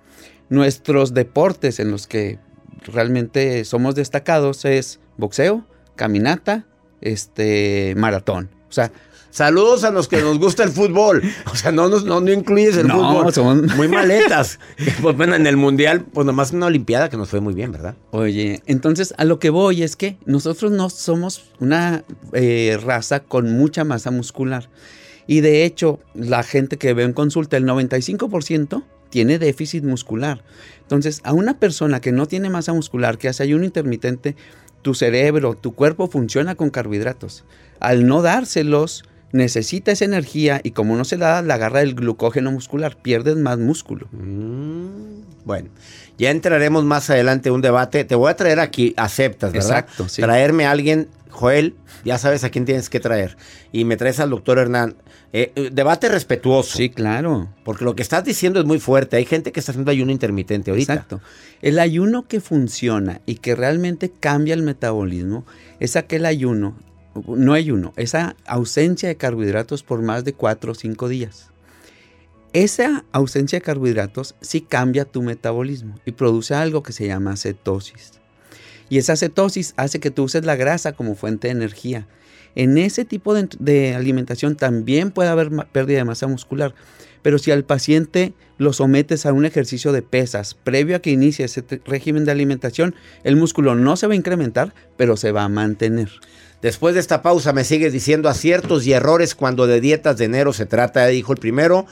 nuestros 0.48 1.14
deportes 1.14 1.80
en 1.80 1.90
los 1.90 2.06
que 2.06 2.38
realmente 2.84 3.64
somos 3.64 3.94
destacados 3.94 4.64
es 4.64 5.00
boxeo, 5.16 5.64
caminata, 5.96 6.66
este, 7.00 7.94
maratón. 7.96 8.50
O 8.68 8.72
sea, 8.72 8.92
Saludos 9.30 9.84
a 9.84 9.90
los 9.90 10.08
que 10.08 10.20
nos 10.20 10.38
gusta 10.38 10.64
el 10.64 10.70
fútbol. 10.70 11.22
O 11.52 11.54
sea, 11.54 11.70
no, 11.70 11.88
no, 11.88 12.20
no 12.20 12.32
incluyes 12.32 12.76
el 12.76 12.90
fútbol. 12.90 13.32
Somos... 13.32 13.76
Muy 13.76 13.86
maletas. 13.86 14.58
pues 15.02 15.16
bueno, 15.16 15.34
en 15.34 15.46
el 15.46 15.56
Mundial, 15.56 16.04
pues 16.12 16.26
nomás 16.26 16.52
una 16.52 16.66
Olimpiada 16.66 17.10
que 17.10 17.16
nos 17.16 17.28
fue 17.28 17.40
muy 17.40 17.54
bien, 17.54 17.70
¿verdad? 17.70 17.94
Oye, 18.10 18.62
entonces 18.66 19.14
a 19.16 19.24
lo 19.24 19.38
que 19.38 19.50
voy 19.50 19.82
es 19.82 19.96
que 19.96 20.16
nosotros 20.24 20.72
no 20.72 20.88
somos 20.90 21.44
una 21.60 22.04
eh, 22.32 22.78
raza 22.82 23.20
con 23.20 23.52
mucha 23.52 23.84
masa 23.84 24.10
muscular. 24.10 24.70
Y 25.26 25.40
de 25.40 25.64
hecho, 25.64 26.00
la 26.14 26.42
gente 26.42 26.78
que 26.78 26.94
ve 26.94 27.02
en 27.02 27.12
consulta, 27.12 27.58
el 27.58 27.64
95% 27.64 28.82
tiene 29.10 29.38
déficit 29.38 29.85
muscular. 29.85 30.42
Entonces, 30.83 31.20
a 31.24 31.33
una 31.33 31.59
persona 31.59 32.00
que 32.00 32.12
no 32.12 32.26
tiene 32.26 32.50
masa 32.50 32.72
muscular, 32.72 33.18
que 33.18 33.28
hace 33.28 33.42
ayuno 33.42 33.64
intermitente, 33.64 34.37
tu 34.83 34.94
cerebro, 34.94 35.54
tu 35.54 35.74
cuerpo 35.74 36.09
funciona 36.09 36.54
con 36.54 36.70
carbohidratos. 36.70 37.44
Al 37.80 38.06
no 38.06 38.22
dárselos, 38.22 39.04
necesita 39.33 39.92
esa 39.92 40.04
energía 40.04 40.61
y 40.62 40.70
como 40.70 40.96
no 40.96 41.04
se 41.04 41.16
la 41.16 41.28
da, 41.28 41.42
la 41.42 41.54
agarra 41.54 41.83
el 41.83 41.94
glucógeno 41.94 42.50
muscular, 42.50 42.96
pierdes 43.02 43.37
más 43.37 43.59
músculo. 43.59 44.09
Mm, 44.12 45.22
bueno, 45.44 45.68
ya 46.16 46.30
entraremos 46.30 46.85
más 46.85 47.11
adelante 47.11 47.48
en 47.48 47.56
un 47.56 47.61
debate. 47.61 48.04
Te 48.04 48.14
voy 48.14 48.30
a 48.30 48.37
traer 48.37 48.61
aquí, 48.61 48.94
aceptas, 48.96 49.52
¿verdad? 49.52 49.87
Exacto, 49.88 50.06
Traerme 50.16 50.66
a 50.66 50.70
alguien, 50.70 51.09
Joel, 51.38 51.77
ya 52.05 52.18
sabes 52.18 52.42
a 52.42 52.51
quién 52.51 52.64
tienes 52.64 52.90
que 52.90 52.98
traer. 52.98 53.37
Y 53.70 53.85
me 53.85 53.96
traes 53.96 54.18
al 54.18 54.31
doctor 54.31 54.59
Hernán. 54.59 54.96
Eh, 55.33 55.53
eh, 55.55 55.70
debate 55.72 56.09
respetuoso. 56.09 56.77
Sí, 56.77 56.90
claro. 56.90 57.48
Porque 57.64 57.85
lo 57.85 57.94
que 57.94 58.03
estás 58.03 58.24
diciendo 58.24 58.59
es 58.59 58.66
muy 58.66 58.81
fuerte. 58.81 59.16
Hay 59.16 59.24
gente 59.24 59.53
que 59.53 59.61
está 59.61 59.70
haciendo 59.70 59.92
ayuno 59.92 60.11
intermitente 60.11 60.72
ahorita. 60.72 60.94
Exacto. 60.94 61.20
El 61.62 61.79
ayuno 61.79 62.27
que 62.27 62.40
funciona 62.40 63.20
y 63.24 63.37
que 63.37 63.55
realmente 63.55 64.11
cambia 64.11 64.53
el 64.53 64.62
metabolismo 64.62 65.46
es 65.79 65.94
aquel 65.94 66.27
ayuno, 66.27 66.77
no 67.29 67.53
ayuno, 67.53 67.92
esa 67.94 68.35
ausencia 68.44 69.09
de 69.09 69.16
carbohidratos 69.16 69.85
por 69.85 70.03
más 70.03 70.24
de 70.24 70.33
4 70.33 70.72
o 70.72 70.74
5 70.74 71.09
días. 71.09 71.51
Esa 72.53 73.05
ausencia 73.12 73.59
de 73.59 73.64
carbohidratos 73.64 74.35
sí 74.40 74.61
cambia 74.61 75.05
tu 75.05 75.22
metabolismo 75.22 75.94
y 76.05 76.12
produce 76.12 76.55
algo 76.55 76.83
que 76.83 76.92
se 76.92 77.07
llama 77.07 77.37
cetosis. 77.37 78.17
Y 78.88 78.98
esa 78.98 79.16
cetosis 79.16 79.74
hace 79.77 80.01
que 80.01 80.11
tú 80.11 80.24
uses 80.24 80.44
la 80.44 80.57
grasa 80.57 80.92
como 80.92 81.14
fuente 81.14 81.48
de 81.48 81.53
energía 81.53 82.07
en 82.59 82.77
ese 82.77 83.05
tipo 83.05 83.35
de, 83.35 83.94
alimentación 83.94 84.57
también 84.57 85.12
puede 85.12 85.29
haber 85.29 85.51
pérdida 85.70 85.98
de 85.98 86.05
masa 86.05 86.27
muscular. 86.27 86.74
Pero 87.22 87.38
si 87.38 87.53
al 87.53 87.64
paciente 87.64 88.33
lo 88.59 88.72
sometes 88.72 89.27
a 89.27 89.33
un 89.33 89.44
ejercicio 89.44 89.92
de 89.92 90.03
pesas 90.03 90.55
previo 90.55 90.96
a 90.96 90.98
que 90.98 91.11
inicie 91.11 91.44
ese 91.44 91.64
régimen 91.85 92.24
de 92.24 92.33
alimentación, 92.33 92.96
el 93.22 93.37
músculo 93.37 93.77
no 93.77 93.96
se 93.96 94.09
va 94.09 94.14
a 94.14 94.16
incrementar, 94.16 94.74
pero 94.96 95.16
se 95.16 95.31
va 95.31 95.44
a 95.44 95.48
mantener. 95.48 96.11
Después 96.61 96.94
de 96.94 97.01
esta 97.01 97.22
pausa 97.22 97.53
me 97.53 97.62
sigues 97.62 97.92
diciendo 97.92 98.29
aciertos 98.29 98.85
y 98.87 98.92
errores 98.92 99.37
cuando 99.37 99.68
de 99.68 99.81
dietas 99.81 100.16
de 100.18 100.24
enero 100.24 100.53
se 100.53 100.66
trata, 100.66 101.07
dijo 101.07 101.33
el 101.33 101.38
primero 101.38 101.87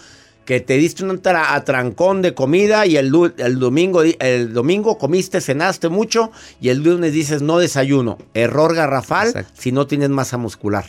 que 0.47 0.61
te 0.61 0.79
diste 0.79 1.05
un 1.05 1.21
atrancón 1.25 2.23
de 2.23 2.33
comida 2.33 2.87
y 2.87 2.97
el, 2.97 3.13
el, 3.37 3.59
domingo, 3.59 4.03
el 4.03 4.53
domingo 4.55 4.97
comiste, 4.97 5.41
cenaste 5.41 5.89
mucho 5.89 6.31
y 6.61 6.71
el 6.71 6.83
lunes 6.83 7.13
dices 7.13 7.43
no 7.43 7.59
desayuno. 7.59 8.17
Error 8.33 8.75
garrafal 8.75 9.47
si 9.55 9.73
no 9.73 9.87
tienes 9.87 10.09
masa 10.09 10.39
muscular. 10.39 10.87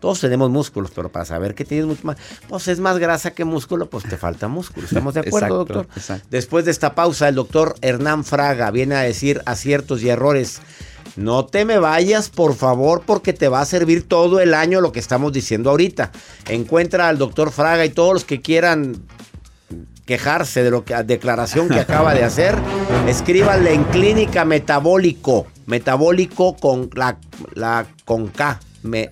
Todos 0.00 0.20
tenemos 0.20 0.50
músculos, 0.50 0.92
pero 0.94 1.10
para 1.10 1.24
saber 1.24 1.54
que 1.54 1.64
tienes 1.64 1.86
mucho 1.86 2.02
más, 2.04 2.16
pues 2.48 2.68
es 2.68 2.78
más 2.78 2.98
grasa 2.98 3.32
que 3.32 3.44
músculo, 3.44 3.90
pues 3.90 4.04
te 4.04 4.16
falta 4.16 4.46
músculo. 4.46 4.86
¿Estamos 4.86 5.14
de 5.14 5.20
acuerdo, 5.20 5.64
doctor? 5.64 5.88
Después 6.30 6.64
de 6.64 6.70
esta 6.70 6.94
pausa, 6.94 7.28
el 7.28 7.34
doctor 7.34 7.74
Hernán 7.80 8.24
Fraga 8.24 8.70
viene 8.70 8.94
a 8.94 9.00
decir 9.00 9.42
aciertos 9.44 10.02
y 10.02 10.08
errores 10.08 10.60
no 11.16 11.46
te 11.46 11.64
me 11.64 11.78
vayas, 11.78 12.28
por 12.30 12.54
favor, 12.54 13.02
porque 13.04 13.32
te 13.32 13.48
va 13.48 13.60
a 13.60 13.64
servir 13.66 14.06
todo 14.06 14.40
el 14.40 14.54
año 14.54 14.80
lo 14.80 14.92
que 14.92 15.00
estamos 15.00 15.32
diciendo 15.32 15.70
ahorita. 15.70 16.12
Encuentra 16.48 17.08
al 17.08 17.18
doctor 17.18 17.50
Fraga 17.50 17.84
y 17.84 17.90
todos 17.90 18.12
los 18.12 18.24
que 18.24 18.40
quieran 18.40 19.02
quejarse 20.06 20.62
de 20.62 20.70
lo 20.70 20.84
que 20.84 20.94
declaración 21.04 21.68
que 21.68 21.80
acaba 21.80 22.14
de 22.14 22.24
hacer, 22.24 22.56
escríbanle 23.06 23.74
en 23.74 23.84
clínica 23.84 24.46
metabólico, 24.46 25.46
metabólico 25.66 26.56
con 26.56 26.88
la, 26.94 27.18
la 27.54 27.86
con 28.06 28.28
K, 28.28 28.58
me, 28.82 29.10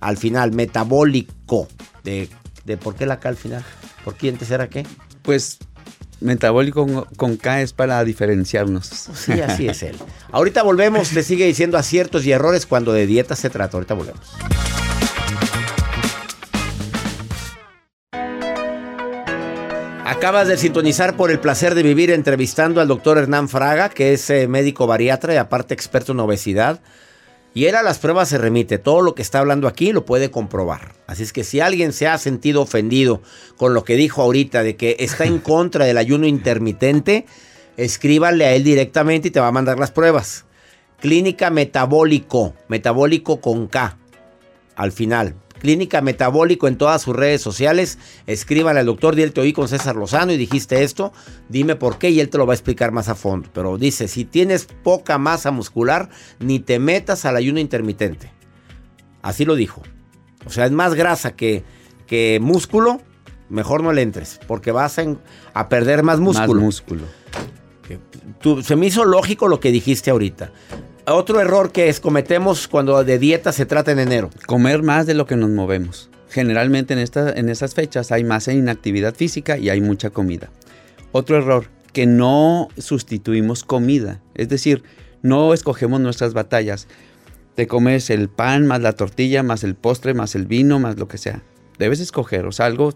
al 0.00 0.16
final, 0.16 0.52
metabólico. 0.52 1.68
De, 2.02 2.30
de 2.64 2.76
por 2.78 2.94
qué 2.94 3.04
la 3.04 3.20
K 3.20 3.28
al 3.28 3.36
final? 3.36 3.64
¿Por 4.04 4.14
quién 4.14 4.38
te 4.38 4.46
será 4.46 4.68
qué? 4.68 4.86
Pues 5.20 5.58
metabólico 6.20 7.06
con, 7.16 7.36
K 7.36 7.62
es 7.62 7.72
para 7.72 8.02
diferenciarnos. 8.04 8.86
Sí, 8.86 9.40
así 9.40 9.68
es 9.68 9.82
él. 9.82 9.96
Ahorita 10.32 10.62
volvemos, 10.62 11.10
te 11.10 11.22
sigue 11.22 11.46
diciendo 11.46 11.78
aciertos 11.78 12.24
y 12.26 12.32
errores 12.32 12.66
cuando 12.66 12.92
de 12.92 13.06
dieta 13.06 13.36
se 13.36 13.50
trata. 13.50 13.76
Ahorita 13.76 13.94
volvemos. 13.94 14.20
Acabas 20.04 20.48
de 20.48 20.56
sintonizar 20.56 21.16
por 21.16 21.30
el 21.30 21.38
placer 21.38 21.74
de 21.74 21.82
vivir 21.82 22.10
entrevistando 22.10 22.80
al 22.80 22.88
doctor 22.88 23.18
Hernán 23.18 23.48
Fraga, 23.48 23.88
que 23.90 24.14
es 24.14 24.30
eh, 24.30 24.48
médico 24.48 24.86
bariatra 24.86 25.34
y 25.34 25.36
aparte 25.36 25.74
experto 25.74 26.12
en 26.12 26.20
obesidad. 26.20 26.80
Y 27.54 27.66
él 27.66 27.74
a 27.74 27.82
las 27.82 27.98
pruebas 27.98 28.28
se 28.28 28.38
remite. 28.38 28.78
Todo 28.78 29.00
lo 29.00 29.14
que 29.14 29.22
está 29.22 29.40
hablando 29.40 29.66
aquí 29.68 29.92
lo 29.92 30.04
puede 30.04 30.30
comprobar. 30.30 30.92
Así 31.06 31.22
es 31.22 31.32
que 31.32 31.44
si 31.44 31.60
alguien 31.60 31.92
se 31.92 32.06
ha 32.06 32.18
sentido 32.18 32.62
ofendido 32.62 33.22
con 33.56 33.74
lo 33.74 33.84
que 33.84 33.96
dijo 33.96 34.22
ahorita 34.22 34.62
de 34.62 34.76
que 34.76 34.96
está 35.00 35.24
en 35.24 35.38
contra 35.40 35.84
del 35.84 35.98
ayuno 35.98 36.26
intermitente, 36.26 37.26
escríbale 37.76 38.44
a 38.44 38.54
él 38.54 38.64
directamente 38.64 39.28
y 39.28 39.30
te 39.30 39.40
va 39.40 39.48
a 39.48 39.52
mandar 39.52 39.78
las 39.78 39.90
pruebas. 39.90 40.44
Clínica 41.00 41.50
Metabólico, 41.50 42.54
metabólico 42.66 43.40
con 43.40 43.68
K, 43.68 43.96
al 44.74 44.92
final. 44.92 45.34
Clínica 45.58 46.00
Metabólico 46.00 46.68
en 46.68 46.78
todas 46.78 47.02
sus 47.02 47.14
redes 47.14 47.40
sociales. 47.40 47.98
Escríbanle 48.26 48.80
al 48.80 48.86
doctor, 48.86 49.14
di 49.14 49.28
te 49.30 49.40
oí 49.40 49.52
con 49.52 49.68
César 49.68 49.96
Lozano 49.96 50.32
y 50.32 50.36
dijiste 50.36 50.82
esto. 50.82 51.12
Dime 51.48 51.76
por 51.76 51.98
qué 51.98 52.10
y 52.10 52.20
él 52.20 52.28
te 52.28 52.38
lo 52.38 52.46
va 52.46 52.52
a 52.52 52.56
explicar 52.56 52.92
más 52.92 53.08
a 53.08 53.14
fondo. 53.14 53.48
Pero 53.52 53.78
dice, 53.78 54.08
si 54.08 54.24
tienes 54.24 54.66
poca 54.82 55.18
masa 55.18 55.50
muscular, 55.50 56.10
ni 56.38 56.60
te 56.60 56.78
metas 56.78 57.24
al 57.24 57.36
ayuno 57.36 57.60
intermitente. 57.60 58.30
Así 59.22 59.44
lo 59.44 59.54
dijo. 59.54 59.82
O 60.46 60.50
sea, 60.50 60.66
es 60.66 60.72
más 60.72 60.94
grasa 60.94 61.36
que, 61.36 61.64
que 62.06 62.38
músculo, 62.40 63.00
mejor 63.48 63.82
no 63.82 63.92
le 63.92 64.02
entres, 64.02 64.40
porque 64.46 64.72
vas 64.72 64.98
a, 65.54 65.68
perder 65.68 66.02
más 66.02 66.20
músculo. 66.20 66.54
Más 66.54 66.62
músculo. 66.62 67.04
se 68.62 68.76
me 68.76 68.86
hizo 68.86 69.04
lógico 69.04 69.48
lo 69.48 69.60
que 69.60 69.70
dijiste 69.70 70.10
ahorita. 70.10 70.52
Otro 71.10 71.40
error 71.40 71.72
que 71.72 71.88
es 71.88 72.00
cometemos 72.00 72.68
cuando 72.68 73.02
de 73.02 73.18
dieta 73.18 73.52
se 73.52 73.64
trata 73.64 73.92
en 73.92 73.98
enero. 73.98 74.28
Comer 74.46 74.82
más 74.82 75.06
de 75.06 75.14
lo 75.14 75.24
que 75.24 75.36
nos 75.36 75.48
movemos. 75.48 76.10
Generalmente 76.28 76.92
en, 76.92 77.00
esta, 77.00 77.32
en 77.32 77.48
estas 77.48 77.74
fechas 77.74 78.12
hay 78.12 78.24
más 78.24 78.46
inactividad 78.48 79.14
física 79.14 79.56
y 79.56 79.70
hay 79.70 79.80
mucha 79.80 80.10
comida. 80.10 80.50
Otro 81.12 81.38
error, 81.38 81.68
que 81.94 82.04
no 82.04 82.68
sustituimos 82.76 83.64
comida. 83.64 84.20
Es 84.34 84.50
decir, 84.50 84.82
no 85.22 85.54
escogemos 85.54 85.98
nuestras 85.98 86.34
batallas. 86.34 86.88
Te 87.54 87.66
comes 87.66 88.10
el 88.10 88.28
pan 88.28 88.66
más 88.66 88.82
la 88.82 88.92
tortilla, 88.92 89.42
más 89.42 89.64
el 89.64 89.76
postre, 89.76 90.12
más 90.12 90.34
el 90.34 90.44
vino, 90.44 90.78
más 90.78 90.98
lo 90.98 91.08
que 91.08 91.16
sea. 91.16 91.42
Debes 91.78 92.00
escoger, 92.00 92.44
o 92.44 92.52
sea, 92.52 92.66
algo, 92.66 92.92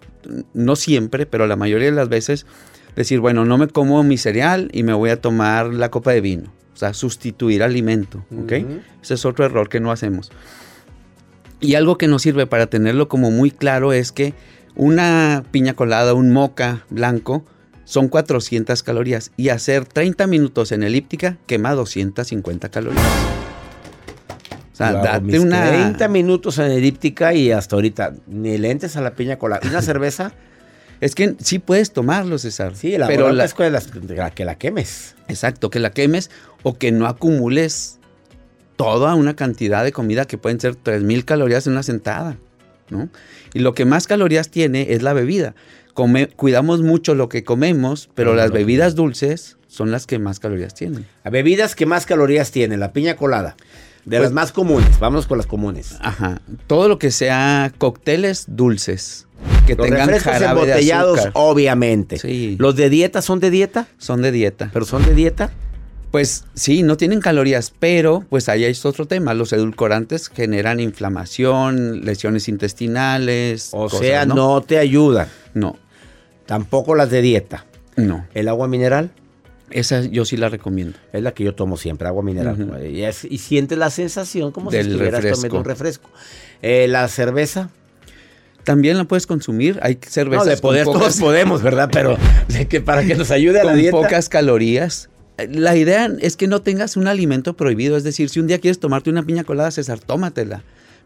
no 0.53 0.77
siempre, 0.77 1.25
pero 1.25 1.47
la 1.47 1.57
mayoría 1.57 1.89
de 1.89 1.97
las 1.97 2.11
veces, 2.11 2.45
decir, 2.95 3.21
bueno, 3.21 3.47
no 3.47 3.57
me 3.57 3.69
como 3.69 4.03
mi 4.03 4.19
cereal 4.19 4.69
y 4.75 4.83
me 4.83 4.93
voy 4.93 5.09
a 5.09 5.21
tomar 5.21 5.73
la 5.73 5.91
copa 5.91 6.13
de 6.13 6.21
vino 6.21 6.62
sea, 6.87 6.95
sustituir 6.95 7.63
alimento, 7.63 8.25
¿ok? 8.43 8.53
Ese 9.03 9.15
es 9.15 9.25
otro 9.25 9.45
error 9.45 9.69
que 9.69 9.81
no 9.81 9.91
hacemos. 9.91 10.31
Y 11.61 11.77
algo 11.77 11.97
que 11.97 12.09
nos 12.09 12.23
sirve 12.23 12.47
para 12.47 12.67
tenerlo 12.67 13.09
como 13.09 13.31
muy 13.31 13.51
claro 13.51 13.93
es 13.93 14.11
que 14.11 14.35
una 14.75 15.45
piña 15.51 15.75
colada, 15.75 16.15
un 16.15 16.33
moca 16.33 16.85
blanco, 16.91 17.45
son 17.85 18.09
400 18.09 18.83
calorías 18.83 19.33
y 19.37 19.51
hacer 19.51 19.85
30 19.85 20.27
minutos 20.27 20.73
en 20.73 20.83
elíptica 20.83 21.37
quema 21.47 21.75
250 21.75 22.69
calorías. 22.71 23.05
O 24.73 24.77
sea, 24.77 24.93
date 24.95 25.39
una... 25.39 25.69
30 25.69 26.09
minutos 26.09 26.59
en 26.59 26.71
elíptica 26.71 27.35
y 27.35 27.53
hasta 27.53 27.77
ahorita 27.77 28.15
ni 28.27 28.57
lentes 28.59 28.97
a 28.97 29.01
la 29.03 29.15
piña 29.15 29.37
colada. 29.37 29.69
¿Una 29.69 29.83
cerveza? 29.83 30.33
Es 31.03 31.17
que 31.17 31.35
sí 31.41 31.59
puedes 31.59 31.93
tomarlo, 31.93 32.39
César. 32.39 32.77
Sí, 32.77 32.97
la 32.97 33.09
pero 33.09 33.33
la, 33.33 33.45
es 33.45 33.55
que 33.55 34.45
la 34.45 34.55
quemes. 34.55 35.17
Exacto, 35.27 35.69
que 35.69 35.81
la 35.81 35.91
quemes 35.91 36.31
o 36.63 36.79
que 36.79 36.93
no 36.93 37.09
acumules 37.09 37.99
toda 38.77 39.17
una 39.17 39.35
cantidad 39.35 39.83
de 39.83 39.91
comida 39.91 40.27
que 40.27 40.39
pueden 40.39 40.61
ser 40.61 40.77
3.000 40.77 41.25
calorías 41.25 41.67
en 41.67 41.73
una 41.73 41.83
sentada. 41.83 42.39
¿no? 42.89 43.09
Y 43.53 43.59
lo 43.59 43.75
que 43.75 43.85
más 43.85 44.07
calorías 44.07 44.49
tiene 44.49 44.93
es 44.93 45.03
la 45.03 45.13
bebida. 45.13 45.57
cuidamos 46.37 46.83
mucho 46.83 47.17
lo 47.17 47.29
que 47.29 47.43
comemos, 47.43 48.09
pero 48.15 48.37
las 48.37 48.53
bebidas 48.53 48.95
dulces 48.95 49.57
son 49.67 49.91
las 49.91 50.07
que 50.07 50.21
más 50.21 50.39
calorías 50.39 50.73
tienen. 50.73 51.05
Bebidas 51.29 51.75
que 51.75 51.85
más 51.85 52.07
calorías 52.07 52.53
tienen, 52.53 52.79
la 52.79 52.93
piña 52.93 53.17
colada. 53.17 53.57
De 54.05 54.17
las 54.17 54.27
pues 54.27 54.33
más 54.33 54.53
comunes, 54.53 54.99
vámonos 54.99 55.27
con 55.27 55.39
las 55.39 55.47
comunes. 55.47 55.97
Ajá. 56.01 56.41
Todo 56.67 56.89
lo 56.89 56.99
que 56.99 57.11
sea 57.11 57.73
cócteles 57.79 58.47
dulces 58.49 59.29
que 59.67 59.77
Los 59.77 59.87
tengan 59.87 60.11
embotellados, 60.11 61.29
obviamente. 61.35 62.19
Sí. 62.19 62.57
¿Los 62.59 62.77
de 62.77 62.91
dieta 62.91 63.23
son 63.23 63.39
de 63.41 63.51
dieta? 63.51 63.87
Son 63.99 64.23
de 64.23 64.33
dieta. 64.33 64.71
¿Pero 64.73 64.85
son 64.85 65.05
de 65.05 65.15
dieta? 65.15 65.51
Pues 66.11 66.45
sí, 66.55 66.83
no 66.83 66.97
tienen 66.99 67.21
calorías, 67.21 67.73
pero 67.79 68.25
pues 68.29 68.49
ahí 68.49 68.65
hay 68.65 68.77
otro 68.85 69.07
tema. 69.07 69.33
Los 69.35 69.53
edulcorantes 69.53 70.29
generan 70.29 70.79
inflamación, 70.79 72.05
lesiones 72.05 72.49
intestinales. 72.49 73.71
O 73.73 73.89
sea, 73.89 74.27
¿no? 74.27 74.61
te 74.61 74.79
ayudan. 74.79 75.29
No. 75.55 75.79
Tampoco 76.45 76.95
las 76.95 77.09
de 77.11 77.23
dieta. 77.23 77.65
No. 77.97 78.27
¿El 78.35 78.49
agua 78.49 78.69
mineral? 78.69 79.11
Esa 79.73 80.03
yo 80.03 80.25
sí 80.25 80.37
la 80.37 80.49
recomiendo. 80.49 80.99
Es 81.13 81.23
la 81.23 81.33
que 81.33 81.45
yo 81.45 81.55
tomo 81.55 81.77
siempre, 81.77 82.07
agua 82.09 82.23
mineral. 82.23 82.57
y, 82.85 83.01
siente 83.13 83.39
sientes 83.39 83.79
la 83.79 83.91
sensación 83.91 84.53
como 84.53 84.71
si 84.71 84.79
estuvieras 84.79 85.25
tomando 85.25 85.59
un 85.59 85.65
refresco. 85.65 86.09
Eh, 86.61 86.87
¿La 86.89 87.09
cerveza? 87.09 87.71
También 88.65 88.97
la 88.97 89.05
puedes 89.05 89.27
consumir. 89.27 89.79
Hay 89.83 89.99
cervezas. 90.01 90.47
No, 90.47 90.51
de 90.51 90.57
poder 90.59 90.85
todos 90.85 91.19
podemos, 91.19 91.63
¿verdad? 91.63 91.89
Pero 91.93 92.17
de 92.49 92.69
que 92.69 92.81
para 92.81 93.05
que 93.05 93.15
nos 93.15 93.31
ayude 93.31 93.61
a 93.61 93.65
la 93.65 93.75
dieta. 93.75 93.97
pocas 93.97 94.29
calorías. 94.29 95.09
La 95.51 95.77
idea 95.77 96.09
es 96.21 96.37
que 96.37 96.47
no 96.47 96.63
tengas 96.63 96.97
un 96.97 97.09
alimento 97.09 97.57
prohibido. 97.57 97.97
Es 97.97 98.05
decir, 98.05 98.29
si 98.29 98.39
un 98.39 98.47
día 98.47 98.59
quieres 98.59 98.79
tomarte 98.79 99.11
una 99.11 99.23
piña 99.23 99.45
colada, 99.45 99.71
César, 99.71 99.99
tómatela. 99.99 100.63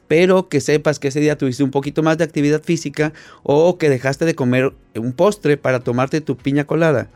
Pero 0.09 0.49
que 0.49 0.61
sepas 0.61 0.99
que 0.99 1.09
ese 1.09 1.21
día 1.21 1.39
tuviste 1.39 1.65
un 1.65 1.71
poquito 1.71 2.03
más 2.03 2.19
de 2.19 2.25
actividad 2.25 2.63
física 2.63 3.13
o 3.43 3.79
que 3.79 3.89
dejaste 3.89 4.25
de 4.25 4.35
comer 4.35 4.73
un 4.95 5.13
postre 5.13 5.57
para 5.57 5.81
tomarte 5.81 6.21
tu 6.21 6.37
piña 6.37 6.65
colada. 6.65 7.09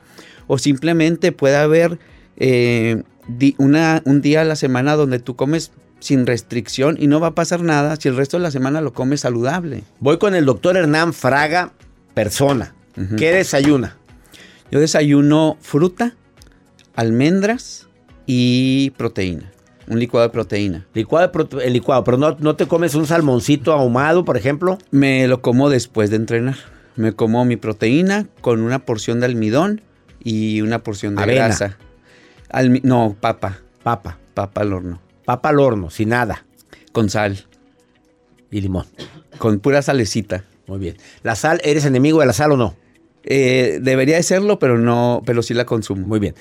O 0.52 0.58
simplemente 0.58 1.30
puede 1.30 1.54
haber 1.54 2.00
eh, 2.36 3.04
una, 3.58 4.02
un 4.04 4.20
día 4.20 4.40
a 4.40 4.44
la 4.44 4.56
semana 4.56 4.96
donde 4.96 5.20
tú 5.20 5.36
comes 5.36 5.70
sin 6.00 6.26
restricción 6.26 6.96
y 6.98 7.06
no 7.06 7.20
va 7.20 7.28
a 7.28 7.34
pasar 7.36 7.62
nada 7.62 7.94
si 7.94 8.08
el 8.08 8.16
resto 8.16 8.36
de 8.36 8.42
la 8.42 8.50
semana 8.50 8.80
lo 8.80 8.92
comes 8.92 9.20
saludable. 9.20 9.84
Voy 10.00 10.18
con 10.18 10.34
el 10.34 10.46
doctor 10.46 10.76
Hernán 10.76 11.12
Fraga, 11.12 11.72
persona. 12.14 12.74
¿Qué 13.16 13.32
desayuna? 13.32 13.96
Yo 14.72 14.80
desayuno 14.80 15.56
fruta, 15.60 16.16
almendras 16.96 17.86
y 18.26 18.90
proteína. 18.96 19.52
Un 19.86 20.00
licuado 20.00 20.26
de 20.26 20.32
proteína. 20.32 20.84
Licuado 20.94 21.30
el 21.62 21.72
licuado, 21.72 22.02
pero 22.02 22.16
no, 22.16 22.36
no 22.40 22.56
te 22.56 22.66
comes 22.66 22.96
un 22.96 23.06
salmoncito 23.06 23.72
ahumado, 23.72 24.24
por 24.24 24.36
ejemplo. 24.36 24.78
Me 24.90 25.28
lo 25.28 25.42
como 25.42 25.70
después 25.70 26.10
de 26.10 26.16
entrenar. 26.16 26.56
Me 26.96 27.12
como 27.12 27.44
mi 27.44 27.54
proteína 27.54 28.26
con 28.40 28.62
una 28.62 28.80
porción 28.80 29.20
de 29.20 29.26
almidón 29.26 29.82
y 30.22 30.61
una 30.61 30.83
porción 30.83 31.16
de 31.16 31.26
grasa. 31.26 31.76
no, 32.83 33.16
papa. 33.20 33.59
Papa. 33.83 34.18
Papa 34.35 34.61
al 34.61 34.72
horno. 34.72 35.00
Papa 35.24 35.48
al 35.50 35.61
horno, 35.61 35.90
sin 35.90 36.11
nada. 36.11 36.44
Con 36.92 37.11
sal. 37.11 37.44
Y 38.50 38.61
limón. 38.61 38.87
Con 39.38 39.61
pura 39.61 39.83
salecita. 39.83 40.44
Muy 40.66 40.78
bien. 40.78 40.96
¿La 41.22 41.35
sal, 41.35 41.61
eres 41.64 41.85
enemigo 41.85 42.20
de 42.20 42.26
la 42.26 42.33
sal 42.33 42.52
o 42.52 42.56
no? 42.56 42.76
Eh, 43.24 43.78
debería 43.83 44.16
de 44.16 44.22
serlo, 44.22 44.59
pero 44.59 44.78
no, 44.78 45.22
pero 45.26 45.42
sí 45.42 45.54
la 45.54 45.66
consumo. 45.66 46.06
Muy 46.06 46.20
bien. 46.20 46.35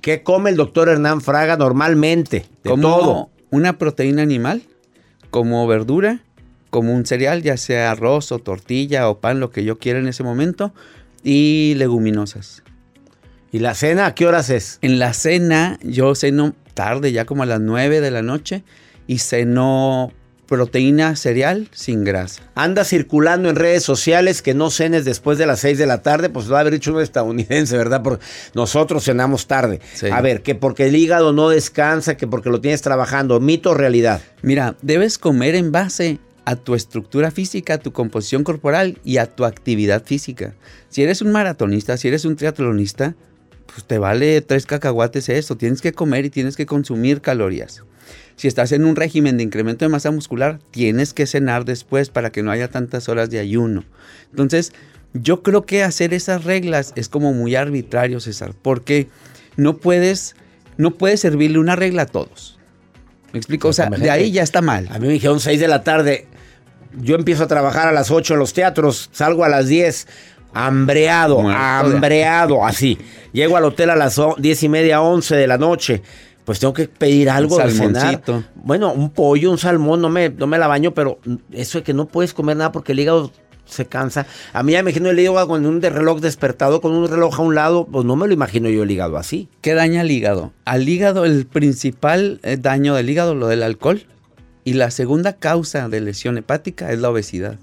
¿Qué 0.00 0.22
come 0.22 0.50
el 0.50 0.56
doctor 0.56 0.88
Hernán 0.88 1.20
Fraga 1.20 1.56
normalmente? 1.56 2.46
De 2.62 2.70
como 2.70 2.82
todo. 2.82 3.30
Una 3.50 3.78
proteína 3.78 4.22
animal, 4.22 4.62
como 5.30 5.66
verdura, 5.66 6.20
como 6.70 6.94
un 6.94 7.06
cereal, 7.06 7.42
ya 7.42 7.56
sea 7.56 7.90
arroz 7.90 8.32
o 8.32 8.38
tortilla 8.38 9.08
o 9.08 9.18
pan, 9.18 9.40
lo 9.40 9.50
que 9.50 9.64
yo 9.64 9.78
quiera 9.78 9.98
en 9.98 10.08
ese 10.08 10.22
momento, 10.22 10.72
y 11.22 11.74
leguminosas. 11.76 12.62
¿Y 13.52 13.60
la 13.60 13.74
cena 13.74 14.06
a 14.06 14.14
qué 14.14 14.26
horas 14.26 14.50
es? 14.50 14.78
En 14.82 14.98
la 14.98 15.12
cena 15.14 15.78
yo 15.82 16.14
ceno 16.14 16.54
tarde, 16.74 17.12
ya 17.12 17.24
como 17.24 17.42
a 17.42 17.46
las 17.46 17.60
9 17.60 18.00
de 18.00 18.10
la 18.10 18.22
noche, 18.22 18.64
y 19.06 19.18
ceno 19.18 20.12
proteína 20.46 21.16
cereal 21.16 21.68
sin 21.72 22.04
grasa. 22.04 22.42
Anda 22.54 22.84
circulando 22.84 23.48
en 23.48 23.56
redes 23.56 23.82
sociales 23.82 24.42
que 24.42 24.54
no 24.54 24.70
cenes 24.70 25.04
después 25.04 25.38
de 25.38 25.46
las 25.46 25.60
6 25.60 25.78
de 25.78 25.86
la 25.86 26.02
tarde, 26.02 26.28
pues 26.28 26.46
lo 26.46 26.52
va 26.52 26.58
a 26.58 26.60
haber 26.60 26.74
dicho 26.74 26.94
un 26.94 27.02
estadounidense, 27.02 27.76
¿verdad? 27.76 28.02
Porque 28.02 28.24
nosotros 28.54 29.04
cenamos 29.04 29.46
tarde. 29.46 29.80
A 30.12 30.20
ver, 30.20 30.42
que 30.42 30.54
porque 30.54 30.86
el 30.86 30.96
hígado 30.96 31.32
no 31.32 31.48
descansa, 31.48 32.16
que 32.16 32.26
porque 32.26 32.50
lo 32.50 32.60
tienes 32.60 32.82
trabajando, 32.82 33.40
mito 33.40 33.70
o 33.70 33.74
realidad. 33.74 34.20
Mira, 34.42 34.76
debes 34.82 35.18
comer 35.18 35.54
en 35.56 35.72
base 35.72 36.18
a 36.44 36.54
tu 36.54 36.76
estructura 36.76 37.32
física, 37.32 37.74
a 37.74 37.78
tu 37.78 37.92
composición 37.92 38.44
corporal 38.44 38.98
y 39.04 39.16
a 39.16 39.26
tu 39.26 39.44
actividad 39.44 40.04
física. 40.04 40.54
Si 40.88 41.02
eres 41.02 41.20
un 41.20 41.32
maratonista, 41.32 41.96
si 41.96 42.06
eres 42.06 42.24
un 42.24 42.36
triatlonista, 42.36 43.16
pues 43.66 43.84
te 43.84 43.98
vale 43.98 44.40
tres 44.40 44.66
cacahuates 44.66 45.28
eso. 45.28 45.56
Tienes 45.56 45.80
que 45.80 45.92
comer 45.92 46.24
y 46.24 46.30
tienes 46.30 46.56
que 46.56 46.66
consumir 46.66 47.20
calorías. 47.20 47.82
Si 48.36 48.48
estás 48.48 48.72
en 48.72 48.84
un 48.84 48.96
régimen 48.96 49.36
de 49.36 49.42
incremento 49.42 49.84
de 49.84 49.88
masa 49.88 50.10
muscular, 50.10 50.58
tienes 50.70 51.14
que 51.14 51.26
cenar 51.26 51.64
después 51.64 52.10
para 52.10 52.30
que 52.30 52.42
no 52.42 52.50
haya 52.50 52.68
tantas 52.68 53.08
horas 53.08 53.30
de 53.30 53.38
ayuno. 53.38 53.84
Entonces, 54.30 54.72
yo 55.14 55.42
creo 55.42 55.64
que 55.64 55.82
hacer 55.82 56.12
esas 56.12 56.44
reglas 56.44 56.92
es 56.96 57.08
como 57.08 57.32
muy 57.32 57.54
arbitrario, 57.54 58.20
César, 58.20 58.52
porque 58.60 59.08
no 59.56 59.78
puedes, 59.78 60.36
no 60.76 60.92
puedes 60.92 61.20
servirle 61.20 61.58
una 61.58 61.76
regla 61.76 62.02
a 62.02 62.06
todos. 62.06 62.58
¿Me 63.32 63.38
explico? 63.38 63.68
O 63.68 63.72
sea, 63.72 63.88
de 63.88 64.10
ahí 64.10 64.30
ya 64.30 64.42
está 64.42 64.60
mal. 64.60 64.88
A 64.90 64.98
mí 64.98 65.06
me 65.06 65.14
dijeron 65.14 65.40
6 65.40 65.58
de 65.58 65.68
la 65.68 65.82
tarde. 65.82 66.26
Yo 66.98 67.16
empiezo 67.16 67.44
a 67.44 67.46
trabajar 67.46 67.88
a 67.88 67.92
las 67.92 68.10
8 68.10 68.34
en 68.34 68.40
los 68.40 68.52
teatros, 68.52 69.08
salgo 69.12 69.44
a 69.44 69.48
las 69.48 69.68
10 69.68 70.06
hambreado, 70.56 71.46
hambreado, 71.48 72.64
así. 72.64 72.98
Llego 73.32 73.56
al 73.56 73.64
hotel 73.64 73.90
a 73.90 73.96
las 73.96 74.20
diez 74.38 74.62
y 74.62 74.68
media, 74.68 75.02
once 75.02 75.36
de 75.36 75.46
la 75.46 75.58
noche. 75.58 76.02
Pues 76.44 76.60
tengo 76.60 76.72
que 76.72 76.86
pedir 76.86 77.28
algo 77.28 77.58
de 77.58 77.70
cenar. 77.70 78.22
Bueno, 78.54 78.92
un 78.92 79.10
pollo, 79.10 79.50
un 79.50 79.58
salmón, 79.58 80.00
no 80.00 80.08
me, 80.08 80.30
no 80.30 80.46
me 80.46 80.58
la 80.58 80.68
baño, 80.68 80.94
pero 80.94 81.18
eso 81.52 81.78
es 81.78 81.84
que 81.84 81.92
no 81.92 82.06
puedes 82.06 82.32
comer 82.32 82.56
nada 82.56 82.72
porque 82.72 82.92
el 82.92 83.00
hígado 83.00 83.32
se 83.66 83.86
cansa. 83.86 84.26
A 84.52 84.62
mí 84.62 84.72
ya 84.72 84.82
me 84.82 84.90
imagino 84.90 85.10
el 85.10 85.18
hígado 85.18 85.48
con 85.48 85.66
un 85.66 85.82
reloj 85.82 86.20
despertado, 86.20 86.80
con 86.80 86.92
un 86.92 87.08
reloj 87.08 87.40
a 87.40 87.42
un 87.42 87.54
lado, 87.54 87.86
pues 87.90 88.04
no 88.04 88.16
me 88.16 88.28
lo 88.28 88.32
imagino 88.32 88.68
yo 88.68 88.84
el 88.84 88.90
hígado 88.90 89.16
así. 89.16 89.48
¿Qué 89.60 89.74
daña 89.74 90.02
al 90.02 90.10
hígado? 90.10 90.52
Al 90.64 90.88
hígado, 90.88 91.24
el 91.24 91.46
principal 91.46 92.40
eh, 92.44 92.56
daño 92.56 92.94
del 92.94 93.10
hígado, 93.10 93.34
lo 93.34 93.48
del 93.48 93.62
alcohol. 93.64 94.06
Y 94.64 94.74
la 94.74 94.90
segunda 94.90 95.34
causa 95.34 95.88
de 95.88 96.00
lesión 96.00 96.38
hepática 96.38 96.92
es 96.92 97.00
la 97.00 97.10
obesidad. 97.10 97.58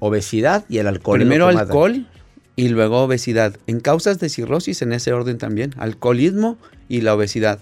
Obesidad 0.00 0.64
y 0.68 0.78
el 0.78 0.86
alcohol. 0.86 1.18
Primero 1.18 1.48
alcohol 1.48 2.06
y 2.58 2.68
luego 2.70 3.02
obesidad. 3.02 3.56
En 3.68 3.78
causas 3.78 4.18
de 4.18 4.28
cirrosis, 4.28 4.82
en 4.82 4.92
ese 4.92 5.12
orden 5.12 5.38
también. 5.38 5.74
Alcoholismo 5.78 6.58
y 6.88 7.02
la 7.02 7.14
obesidad. 7.14 7.60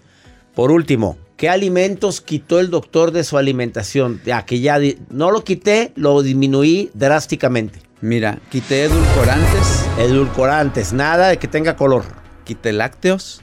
Por 0.55 0.71
último, 0.71 1.19
¿qué 1.37 1.51
alimentos 1.51 2.23
quitó 2.23 2.61
el 2.61 2.71
doctor 2.71 3.11
de 3.11 3.23
su 3.23 3.37
alimentación? 3.37 4.23
Ya 4.25 4.47
que 4.47 4.61
ya 4.61 4.79
no 5.11 5.31
lo 5.31 5.45
quité, 5.45 5.93
lo 5.97 6.23
disminuí 6.23 6.91
drásticamente. 6.95 7.81
Mira, 8.01 8.39
quité 8.51 8.85
edulcorantes. 8.85 9.87
Edulcorantes, 9.99 10.93
nada 10.95 11.29
de 11.29 11.37
que 11.37 11.47
tenga 11.47 11.77
color. 11.77 12.05
Quité 12.45 12.73
lácteos. 12.73 13.43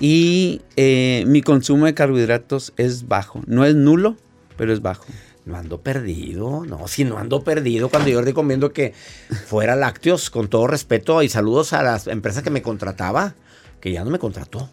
Y 0.00 0.62
eh, 0.74 1.22
mi 1.28 1.42
consumo 1.42 1.86
de 1.86 1.94
carbohidratos 1.94 2.72
es 2.76 3.06
bajo. 3.06 3.40
No 3.46 3.64
es 3.64 3.76
nulo, 3.76 4.16
pero 4.56 4.72
es 4.72 4.82
bajo. 4.82 5.04
No 5.44 5.56
ando 5.56 5.80
perdido, 5.80 6.64
no, 6.64 6.86
si 6.86 7.04
no 7.04 7.18
ando 7.18 7.42
perdido 7.42 7.88
cuando 7.88 8.08
yo 8.08 8.22
recomiendo 8.22 8.72
que 8.72 8.94
fuera 9.46 9.74
lácteos, 9.74 10.30
con 10.30 10.48
todo 10.48 10.68
respeto 10.68 11.20
y 11.22 11.28
saludos 11.28 11.72
a 11.72 11.82
la 11.82 12.00
empresa 12.06 12.42
que 12.42 12.50
me 12.50 12.62
contrataba 12.62 13.34
que 13.82 13.92
ya 13.92 14.04
no 14.04 14.10
me 14.10 14.18
contrató. 14.18 14.70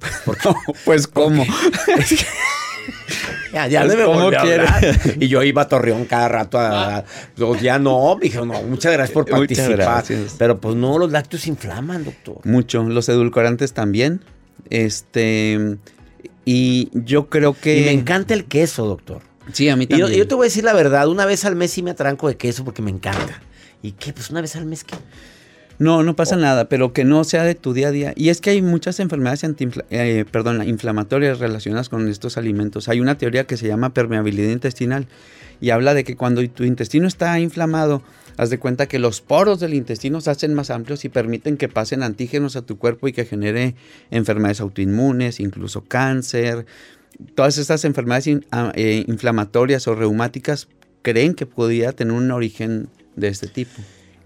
pues 0.84 1.06
cómo. 1.06 1.46
ya, 3.52 3.66
ya 3.66 3.84
no 3.84 3.94
me 3.96 5.24
Y 5.24 5.28
yo 5.28 5.42
iba 5.42 5.62
a 5.62 5.68
Torreón 5.68 6.04
cada 6.04 6.28
rato 6.28 6.58
a, 6.60 7.04
pues, 7.36 7.62
ya 7.62 7.78
no, 7.78 8.18
dije, 8.20 8.38
no, 8.44 8.62
muchas 8.62 8.92
gracias 8.92 9.14
por 9.14 9.26
participar. 9.26 10.04
Pero 10.38 10.60
pues 10.60 10.76
no, 10.76 10.98
los 10.98 11.10
lácteos 11.10 11.46
inflaman, 11.46 12.04
doctor. 12.04 12.44
Mucho, 12.44 12.82
los 12.82 13.08
edulcorantes 13.08 13.72
también. 13.72 14.20
Este 14.68 15.78
y 16.44 16.90
yo 16.92 17.28
creo 17.28 17.54
que 17.54 17.78
y 17.80 17.84
me 17.84 17.92
encanta 17.92 18.34
el 18.34 18.44
queso, 18.44 18.86
doctor. 18.86 19.22
Sí, 19.52 19.68
a 19.68 19.76
mí 19.76 19.86
también. 19.86 20.08
yo, 20.08 20.16
yo 20.16 20.26
te 20.26 20.34
voy 20.34 20.44
a 20.44 20.48
decir 20.48 20.64
la 20.64 20.72
verdad, 20.72 21.08
una 21.08 21.26
vez 21.26 21.44
al 21.44 21.56
mes 21.56 21.70
sí 21.70 21.82
me 21.82 21.90
atranco 21.90 22.28
de 22.28 22.36
queso 22.36 22.64
porque 22.64 22.82
me 22.82 22.90
encanta. 22.90 23.42
¿Y 23.82 23.92
qué? 23.92 24.12
Pues 24.12 24.30
una 24.30 24.40
vez 24.40 24.56
al 24.56 24.66
mes 24.66 24.84
qué. 24.84 24.96
No, 25.78 26.04
no 26.04 26.14
pasa 26.14 26.36
nada, 26.36 26.68
pero 26.68 26.92
que 26.92 27.04
no 27.04 27.24
sea 27.24 27.42
de 27.42 27.54
tu 27.54 27.72
día 27.72 27.88
a 27.88 27.90
día. 27.90 28.12
Y 28.16 28.28
es 28.28 28.40
que 28.40 28.50
hay 28.50 28.62
muchas 28.62 29.00
enfermedades 29.00 29.44
eh, 29.90 30.24
perdón, 30.30 30.66
inflamatorias 30.66 31.40
relacionadas 31.40 31.88
con 31.88 32.08
estos 32.08 32.36
alimentos. 32.36 32.88
Hay 32.88 33.00
una 33.00 33.18
teoría 33.18 33.44
que 33.44 33.56
se 33.56 33.66
llama 33.66 33.92
permeabilidad 33.92 34.50
intestinal 34.50 35.08
y 35.60 35.70
habla 35.70 35.94
de 35.94 36.04
que 36.04 36.16
cuando 36.16 36.48
tu 36.48 36.64
intestino 36.64 37.08
está 37.08 37.38
inflamado, 37.40 38.02
haz 38.36 38.50
de 38.50 38.58
cuenta 38.58 38.86
que 38.86 38.98
los 38.98 39.20
poros 39.20 39.58
del 39.60 39.74
intestino 39.74 40.20
se 40.20 40.30
hacen 40.30 40.54
más 40.54 40.70
amplios 40.70 41.04
y 41.04 41.08
permiten 41.08 41.56
que 41.56 41.68
pasen 41.68 42.02
antígenos 42.02 42.54
a 42.54 42.62
tu 42.62 42.78
cuerpo 42.78 43.08
y 43.08 43.12
que 43.12 43.24
genere 43.24 43.74
enfermedades 44.10 44.60
autoinmunes, 44.60 45.40
incluso 45.40 45.82
cáncer. 45.84 46.66
Todas 47.34 47.58
estas 47.58 47.84
enfermedades 47.84 48.40
ah, 48.50 48.72
eh, 48.74 49.04
inflamatorias 49.06 49.86
o 49.88 49.94
reumáticas 49.94 50.68
creen 51.02 51.34
que 51.34 51.46
podría 51.46 51.92
tener 51.92 52.12
un 52.12 52.30
origen 52.30 52.88
de 53.16 53.28
este 53.28 53.46
tipo. 53.46 53.82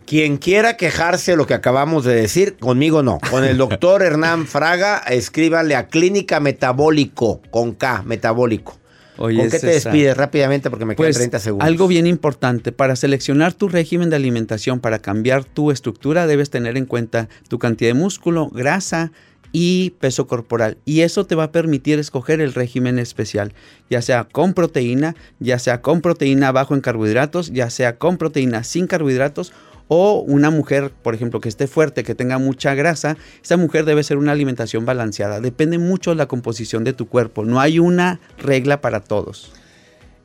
Quien 0.07 0.38
quiera 0.38 0.79
quejarse 0.79 1.33
de 1.33 1.37
lo 1.37 1.46
que 1.46 1.53
acabamos 1.53 2.05
de 2.05 2.14
decir, 2.14 2.57
conmigo 2.57 3.03
no. 3.03 3.18
Con 3.31 3.44
el 3.44 3.59
doctor 3.59 4.03
Hernán 4.03 4.46
Fraga, 4.46 4.98
escríbanle 5.01 5.77
a 5.77 5.88
Clínica 5.88 6.40
Metabólico, 6.40 7.42
con 7.51 7.74
K, 7.74 8.05
Metabólico. 8.07 8.79
¿Con 9.18 9.51
qué 9.51 9.59
te 9.59 9.66
despides 9.66 10.16
rápidamente? 10.16 10.70
Porque 10.70 10.85
me 10.85 10.94
quedan 10.94 11.12
30 11.12 11.31
pues, 11.31 11.42
segundos. 11.42 11.66
Algo 11.66 11.88
bien 11.88 12.07
importante, 12.07 12.72
para 12.72 12.96
seleccionar 12.96 13.53
tu 13.53 13.68
régimen 13.68 14.11
de 14.11 14.16
alimentación, 14.16 14.81
para 14.81 15.01
cambiar 15.01 15.44
tu 15.44 15.72
estructura, 15.72 16.27
debes 16.27 16.51
tener 16.51 16.77
en 16.77 16.87
cuenta 16.87 17.29
tu 17.48 17.59
cantidad 17.59 17.90
de 17.90 17.94
músculo, 17.94 18.48
grasa 18.48 19.12
y 19.53 19.91
peso 20.01 20.27
corporal. 20.27 20.79
Y 20.85 21.01
eso 21.01 21.27
te 21.27 21.35
va 21.35 21.45
a 21.45 21.53
permitir 21.53 21.99
escoger 21.99 22.41
el 22.41 22.55
régimen 22.55 22.99
especial, 22.99 23.53
ya 23.91 24.03
sea 24.03 24.25
con 24.25 24.55
proteína, 24.55 25.17
ya 25.41 25.59
sea 25.59 25.81
con 25.83 26.01
proteína 26.01 26.53
bajo 26.53 26.75
en 26.75 26.81
carbohidratos, 26.81 27.53
ya 27.53 27.71
sea 27.71 27.97
con 27.97 28.19
proteína 28.19 28.65
sin 28.65 28.87
carbohidratos 28.87 29.53
o 29.89 30.21
una 30.21 30.51
mujer, 30.51 30.93
por 31.03 31.15
ejemplo, 31.15 31.41
que 31.41 31.49
esté 31.49 31.67
fuerte, 31.67 32.05
que 32.05 32.15
tenga 32.15 32.39
mucha 32.39 32.75
grasa, 32.75 33.17
esa 33.43 33.57
mujer 33.57 33.87
debe 33.87 34.05
ser 34.05 34.19
una 34.19 34.33
alimentación 34.33 34.85
balanceada. 34.85 35.41
Depende 35.41 35.79
mucho 35.79 36.11
de 36.11 36.17
la 36.17 36.27
composición 36.27 36.85
de 36.85 36.93
tu 36.93 37.09
cuerpo. 37.09 37.45
No 37.45 37.59
hay 37.59 37.79
una 37.79 38.21
regla 38.39 38.81
para 38.83 39.01
todos. 39.01 39.53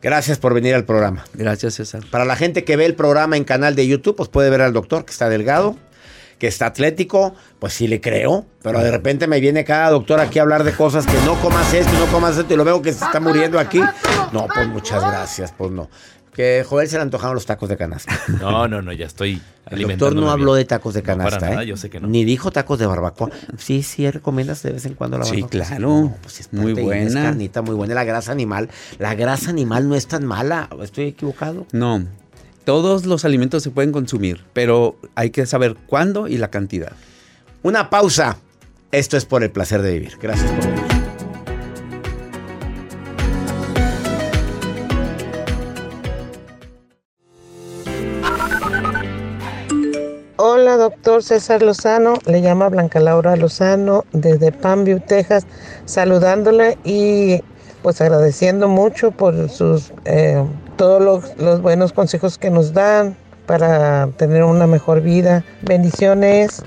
Gracias 0.02 0.38
por 0.38 0.54
venir 0.54 0.76
al 0.76 0.84
programa. 0.84 1.24
Gracias, 1.34 1.76
César. 1.76 2.04
Para 2.12 2.26
la 2.26 2.36
gente 2.36 2.66
que 2.66 2.76
ve 2.76 2.86
el 2.86 2.94
programa 2.94 3.38
en 3.38 3.46
canal 3.46 3.74
de 3.74 3.88
YouTube, 3.88 4.18
pues 4.18 4.28
puede 4.28 4.50
ver 4.50 4.62
al 4.62 4.74
doctor 4.74 5.06
que 5.06 5.12
está 5.12 5.30
delgado, 5.30 5.78
que 6.44 6.50
está 6.50 6.66
atlético, 6.66 7.34
pues 7.58 7.72
sí 7.72 7.88
le 7.88 8.02
creo, 8.02 8.46
pero 8.62 8.80
de 8.80 8.92
repente 8.92 9.28
me 9.28 9.40
viene 9.40 9.64
cada 9.64 9.92
doctor 9.92 10.20
aquí 10.20 10.40
a 10.40 10.42
hablar 10.42 10.66
de 10.66 10.74
cosas 10.74 11.06
que 11.06 11.14
no 11.26 11.40
comas 11.40 11.74
esto, 11.74 11.94
no 11.94 12.06
comas 12.08 12.38
esto 12.38 12.54
y 12.54 12.58
lo 12.58 12.66
veo 12.66 12.82
que 12.82 12.92
se 12.92 13.06
está 13.06 13.22
muriendo 13.22 13.58
aquí. 13.58 13.80
No, 14.34 14.48
pues 14.54 14.68
muchas 14.68 15.02
gracias, 15.02 15.54
pues 15.58 15.72
no. 15.72 15.90
Que 16.34 16.66
Joel 16.68 16.90
se 16.90 16.98
le 16.98 17.04
antojaron 17.04 17.36
los 17.36 17.46
tacos 17.46 17.70
de 17.70 17.78
canasta. 17.78 18.20
No, 18.42 18.68
no, 18.68 18.82
no, 18.82 18.92
ya 18.92 19.06
estoy 19.06 19.42
El 19.68 19.84
doctor 19.84 20.18
no 20.18 20.32
habló 20.32 20.54
de 20.54 20.66
tacos 20.66 20.94
de 20.96 21.02
canasta, 21.02 21.40
para 21.40 21.50
nada, 21.52 21.64
¿eh? 21.64 21.68
yo 21.68 21.78
sé 21.78 21.90
que 21.90 22.02
no. 22.02 22.10
Ni 22.10 22.26
dijo 22.26 22.52
tacos 22.52 22.78
de 22.78 22.88
barbacoa. 22.88 23.30
Sí, 23.58 23.82
sí, 23.82 24.12
recomiendas 24.12 24.64
de 24.64 24.74
vez 24.74 24.86
en 24.86 24.96
cuando 24.96 25.18
la 25.18 25.24
barbacoa. 25.24 25.50
Sí, 25.50 25.58
claro. 25.58 26.14
pues 26.22 26.42
es 26.42 26.52
muy 26.52 26.74
buena. 26.74 27.06
Es 27.06 27.14
carnita 27.14 27.62
muy 27.62 27.76
buena. 27.76 27.94
La 27.94 28.04
grasa 28.04 28.34
animal. 28.34 28.70
La 29.00 29.16
grasa 29.16 29.50
animal 29.50 29.88
no 29.88 29.96
es 29.96 30.08
tan 30.08 30.26
mala. 30.26 30.68
¿Estoy 30.82 31.06
equivocado? 31.06 31.68
No. 31.72 32.04
Todos 32.66 33.06
los 33.06 33.26
alimentos 33.26 33.62
se 33.62 33.72
pueden 33.72 33.92
consumir, 33.92 34.46
pero 34.54 34.96
hay 35.16 35.32
que 35.32 35.46
saber 35.46 35.76
cuándo 35.88 36.28
y 36.28 36.38
la 36.38 36.50
cantidad. 36.50 36.94
Una 37.62 37.90
pausa. 37.90 38.38
Esto 38.92 39.18
es 39.18 39.26
por 39.26 39.44
el 39.44 39.52
placer 39.52 39.82
de 39.82 39.94
vivir. 39.94 40.18
Gracias 40.22 40.50
por 40.52 40.66
venir. 40.66 40.84
Hola, 50.38 50.78
doctor 50.78 51.22
César 51.22 51.62
Lozano. 51.62 52.14
Le 52.26 52.42
llama 52.42 52.70
Blanca 52.70 53.00
Laura 53.00 53.36
Lozano 53.36 54.06
desde 54.14 54.52
Panview, 54.52 55.02
Texas, 55.02 55.46
saludándole 55.86 56.78
y 56.86 57.42
pues 57.82 58.00
agradeciendo 58.00 58.70
mucho 58.70 59.12
por 59.12 59.50
sus 59.50 59.92
eh, 60.06 60.42
todos 60.84 61.02
los, 61.02 61.38
los 61.38 61.62
buenos 61.62 61.94
consejos 61.94 62.38
que 62.38 62.50
nos 62.50 62.74
dan 62.74 63.16
para 63.46 64.08
tener 64.18 64.44
una 64.44 64.68
mejor 64.68 65.00
vida. 65.00 65.42
Bendiciones. 65.62 66.62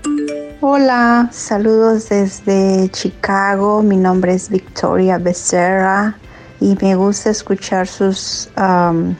Hola, 0.63 1.29
saludos 1.33 2.09
desde 2.09 2.89
Chicago. 2.93 3.83
Mi 3.83 3.99
nombre 3.99 4.33
es 4.33 4.49
Victoria 4.49 5.19
Becerra 5.19 6.17
y 6.61 6.79
me 6.81 6.95
gusta 6.95 7.29
escuchar 7.29 7.87
sus 7.87 8.49
um, 8.57 9.15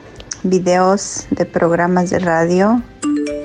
videos 0.45 1.27
de 1.29 1.45
programas 1.45 2.09
de 2.09 2.19
radio. 2.19 2.81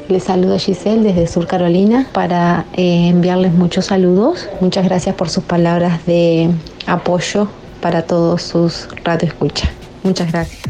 Les 0.08 0.24
saluda 0.24 0.58
Giselle 0.58 1.04
desde 1.04 1.28
Sur 1.28 1.48
Carolina 1.48 2.08
para 2.14 2.66
eh, 2.78 3.10
enviarles 3.10 3.52
muchos 3.52 3.88
saludos. 3.88 4.48
Muchas 4.62 4.86
gracias 4.86 5.16
por 5.16 5.28
sus 5.28 5.44
palabras 5.44 6.06
de 6.06 6.50
apoyo 6.88 7.50
para 7.82 8.04
todos 8.04 8.42
sus 8.42 8.88
radioescuchas. 9.04 9.70
Muchas 10.04 10.32
gracias. 10.32 10.62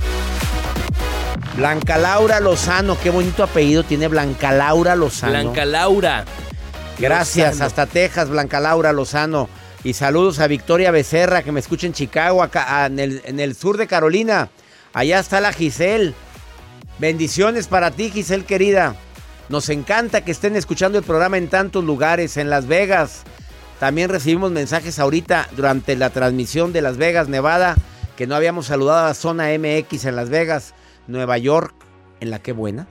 Blanca 1.56 1.98
Laura 1.98 2.40
Lozano, 2.40 2.98
qué 2.98 3.10
bonito 3.10 3.44
apellido 3.44 3.84
tiene 3.84 4.08
Blanca 4.08 4.52
Laura 4.52 4.96
Lozano. 4.96 5.34
Blanca 5.34 5.66
Laura. 5.66 6.26
Gracias, 6.98 7.60
hasta 7.62 7.86
Texas, 7.88 8.30
Blanca 8.30 8.60
Laura 8.60 8.94
Lozano. 8.94 9.50
Y 9.84 9.94
saludos 9.94 10.40
a 10.40 10.48
Victoria 10.48 10.92
Becerra, 10.92 11.44
que 11.44 11.52
me 11.52 11.60
escucha 11.60 11.88
en 11.88 11.94
Chicago, 11.94 12.42
acá 12.42 12.86
en 12.86 13.00
el, 13.00 13.22
en 13.26 13.40
el 13.40 13.56
sur 13.56 13.78
de 13.78 13.88
Carolina. 13.88 14.50
Allá 14.94 15.20
está 15.20 15.42
la 15.42 15.52
Giselle. 15.52 16.14
Bendiciones 17.00 17.68
para 17.68 17.92
ti, 17.92 18.12
Giselle 18.12 18.46
querida. 18.46 18.96
Nos 19.50 19.68
encanta 19.70 20.22
que 20.22 20.32
estén 20.32 20.56
escuchando 20.56 20.98
el 20.98 21.04
programa 21.04 21.38
en 21.38 21.50
tantos 21.50 21.84
lugares, 21.84 22.38
en 22.38 22.50
Las 22.50 22.68
Vegas. 22.68 23.24
También 23.80 24.10
recibimos 24.10 24.52
mensajes 24.52 25.00
ahorita 25.00 25.50
durante 25.56 25.96
la 25.96 26.12
transmisión 26.12 26.72
de 26.72 26.82
Las 26.82 26.98
Vegas, 26.98 27.28
Nevada, 27.28 27.76
que 28.16 28.28
no 28.28 28.36
habíamos 28.36 28.68
saludado 28.68 29.08
a 29.08 29.14
Zona 29.14 29.48
MX 29.58 30.06
en 30.06 30.16
Las 30.16 30.30
Vegas, 30.30 30.76
Nueva 31.08 31.38
York, 31.38 31.74
en 32.20 32.30
la 32.30 32.40
que 32.40 32.52
buena. 32.52 32.88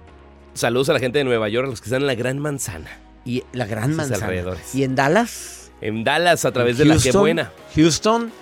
Saludos 0.54 0.88
a 0.88 0.92
la 0.94 0.98
gente 0.98 1.18
de 1.18 1.24
Nueva 1.24 1.48
York, 1.48 1.66
a 1.66 1.70
los 1.70 1.80
que 1.80 1.86
están 1.86 2.02
en 2.02 2.06
la 2.06 2.14
Gran 2.14 2.38
Manzana. 2.38 2.90
Y 3.24 3.44
la 3.52 3.66
Gran 3.66 3.94
Manzana. 3.94 4.56
¿Y 4.74 4.82
en 4.82 4.94
Dallas? 4.94 5.70
En 5.80 6.04
Dallas, 6.04 6.44
a 6.44 6.52
través 6.52 6.78
de 6.78 6.84
la 6.84 6.98
que 6.98 7.12
buena. 7.12 7.52
Houston, 7.74 8.32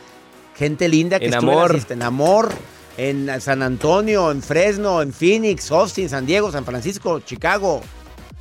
gente 0.56 0.88
linda 0.88 1.18
que 1.18 1.26
en 1.26 1.34
amor. 1.34 1.78
En 1.88 2.02
amor 2.02 2.52
en 2.96 3.40
San 3.40 3.62
Antonio, 3.62 4.30
en 4.32 4.42
Fresno, 4.42 5.02
en 5.02 5.12
Phoenix, 5.12 5.70
Austin, 5.70 6.08
San 6.08 6.26
Diego, 6.26 6.50
San 6.50 6.64
Francisco, 6.64 7.20
Chicago, 7.20 7.80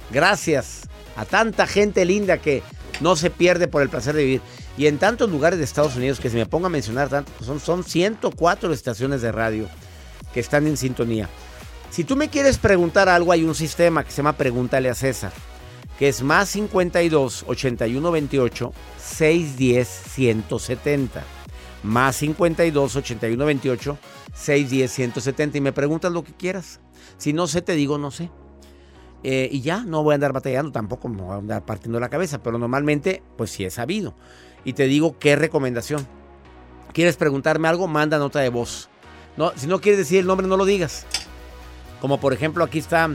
Gracias 0.10 0.84
a 1.16 1.26
tanta 1.26 1.68
gente 1.68 2.06
linda 2.06 2.38
que 2.38 2.64
no 3.02 3.16
se 3.16 3.30
pierde 3.30 3.68
por 3.68 3.82
el 3.82 3.90
placer 3.90 4.16
de 4.16 4.24
vivir. 4.24 4.42
Y 4.78 4.88
en 4.88 5.00
tantos 5.00 5.30
lugares 5.30 5.60
de 5.60 5.66
Estados 5.66 5.96
Unidos 5.96 6.20
que 6.20 6.30
se 6.30 6.38
me 6.38 6.46
ponga 6.46 6.68
a 6.68 6.70
mencionar 6.70 7.10
tanto, 7.10 7.32
son, 7.44 7.60
son 7.60 7.84
104 7.84 8.72
estaciones 8.72 9.22
de 9.22 9.32
radio 9.32 9.68
que 10.38 10.42
están 10.42 10.68
en 10.68 10.78
sintonía. 10.78 11.28
Si 11.90 12.04
tú 12.04 12.16
me 12.16 12.30
quieres 12.30 12.60
preguntar 12.60 13.10
algo, 13.10 13.32
hay 13.32 13.44
un 13.44 13.56
sistema 13.56 14.04
que 14.04 14.12
se 14.12 14.18
llama 14.18 14.38
Pregúntale 14.38 14.88
a 14.88 14.94
César, 14.94 15.32
que 15.98 16.10
es 16.10 16.22
más 16.22 16.50
52 16.50 17.46
81 17.48 18.12
28 18.12 18.74
610 19.00 19.88
170. 19.88 21.24
Más 21.82 22.18
52 22.18 22.96
81 22.98 23.46
28 23.48 23.98
610 24.36 24.92
170 24.92 25.58
y 25.58 25.62
me 25.62 25.74
preguntas 25.74 26.12
lo 26.12 26.24
que 26.24 26.34
quieras. 26.34 26.82
Si 27.18 27.34
no 27.34 27.48
sé, 27.48 27.64
te 27.64 27.74
digo 27.74 27.98
no 27.98 28.12
sé. 28.12 28.30
Eh, 29.24 29.50
y 29.52 29.62
ya, 29.62 29.80
no 29.86 30.04
voy 30.04 30.12
a 30.12 30.16
andar 30.16 30.34
batallando, 30.34 30.72
tampoco 30.72 31.10
me 31.10 31.24
voy 31.24 31.34
a 31.34 31.38
andar 31.38 31.66
partiendo 31.66 32.00
la 32.00 32.10
cabeza, 32.10 32.44
pero 32.44 32.60
normalmente, 32.60 33.24
pues 33.38 33.50
sí 33.50 33.66
he 33.66 33.72
sabido. 33.72 34.14
Y 34.64 34.74
te 34.74 34.86
digo 34.86 35.18
qué 35.18 35.36
recomendación. 35.36 36.08
¿Quieres 36.94 37.18
preguntarme 37.18 37.68
algo? 37.68 37.88
Manda 37.88 38.20
nota 38.20 38.40
de 38.40 38.50
voz. 38.50 38.88
No, 39.38 39.54
si 39.56 39.68
no 39.68 39.80
quieres 39.80 40.00
decir 40.00 40.20
el 40.20 40.28
nombre, 40.28 40.48
no 40.48 40.58
lo 40.58 40.66
digas. 40.66 41.06
Como 42.02 42.20
por 42.20 42.34
ejemplo, 42.34 42.64
aquí 42.64 42.80
está 42.80 43.10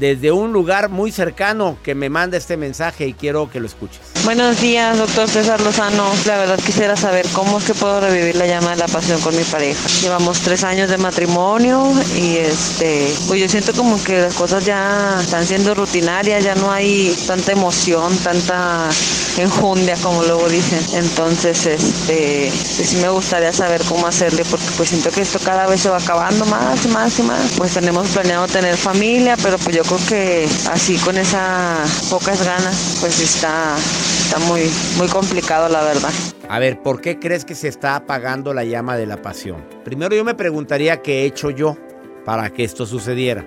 desde 0.00 0.32
un 0.32 0.52
lugar 0.52 0.88
muy 0.88 1.12
cercano 1.12 1.76
que 1.84 1.94
me 1.94 2.08
manda 2.08 2.38
este 2.38 2.56
mensaje 2.56 3.06
y 3.06 3.12
quiero 3.12 3.50
que 3.50 3.60
lo 3.60 3.66
escuches. 3.66 4.00
Buenos 4.24 4.58
días, 4.60 4.96
doctor 4.96 5.28
César 5.28 5.60
Lozano. 5.60 6.10
La 6.26 6.38
verdad 6.38 6.58
quisiera 6.64 6.96
saber 6.96 7.26
cómo 7.34 7.58
es 7.58 7.64
que 7.64 7.74
puedo 7.74 8.00
revivir 8.00 8.34
la 8.36 8.46
llama 8.46 8.70
de 8.70 8.76
la 8.76 8.88
pasión 8.88 9.20
con 9.20 9.36
mi 9.36 9.44
pareja. 9.44 9.80
Llevamos 10.00 10.40
tres 10.40 10.64
años 10.64 10.88
de 10.88 10.96
matrimonio 10.96 11.92
y 12.16 12.38
este, 12.38 13.14
pues 13.28 13.40
yo 13.40 13.48
siento 13.48 13.74
como 13.74 14.02
que 14.02 14.22
las 14.22 14.34
cosas 14.34 14.64
ya 14.64 15.18
están 15.20 15.46
siendo 15.46 15.74
rutinarias, 15.74 16.42
ya 16.44 16.54
no 16.54 16.72
hay 16.72 17.14
tanta 17.26 17.52
emoción, 17.52 18.16
tanta 18.18 18.88
enjundia 19.36 19.96
como 20.02 20.22
luego 20.22 20.48
dicen. 20.48 20.80
Entonces, 20.94 21.66
este, 21.66 22.50
pues 22.76 22.88
sí 22.88 22.96
me 22.96 23.10
gustaría 23.10 23.52
saber 23.52 23.82
cómo 23.86 24.06
hacerle 24.06 24.44
porque 24.50 24.66
pues 24.78 24.88
siento 24.88 25.10
que 25.10 25.22
esto 25.22 25.38
cada 25.44 25.66
vez 25.66 25.82
se 25.82 25.90
va 25.90 25.98
acabando 25.98 26.46
más 26.46 26.84
y 26.86 26.88
más 26.88 27.18
y 27.18 27.22
más. 27.22 27.52
Pues 27.56 27.74
tenemos 27.74 28.08
planeado 28.08 28.46
tener 28.48 28.76
familia, 28.76 29.36
pero 29.42 29.58
pues 29.58 29.76
yo 29.76 29.82
creo 29.96 30.08
que 30.08 30.48
así 30.70 30.96
con 30.98 31.16
esas 31.18 32.06
pocas 32.10 32.44
ganas, 32.44 32.98
pues 33.00 33.20
está, 33.20 33.76
está 34.24 34.38
muy, 34.40 34.62
muy 34.96 35.08
complicado 35.08 35.68
la 35.68 35.82
verdad. 35.82 36.10
A 36.48 36.58
ver, 36.58 36.80
¿por 36.82 37.00
qué 37.00 37.18
crees 37.18 37.44
que 37.44 37.54
se 37.54 37.68
está 37.68 37.96
apagando 37.96 38.52
la 38.54 38.64
llama 38.64 38.96
de 38.96 39.06
la 39.06 39.20
pasión? 39.22 39.64
Primero 39.84 40.14
yo 40.16 40.24
me 40.24 40.34
preguntaría 40.34 41.02
qué 41.02 41.22
he 41.22 41.24
hecho 41.26 41.50
yo 41.50 41.76
para 42.24 42.50
que 42.50 42.64
esto 42.64 42.86
sucediera. 42.86 43.44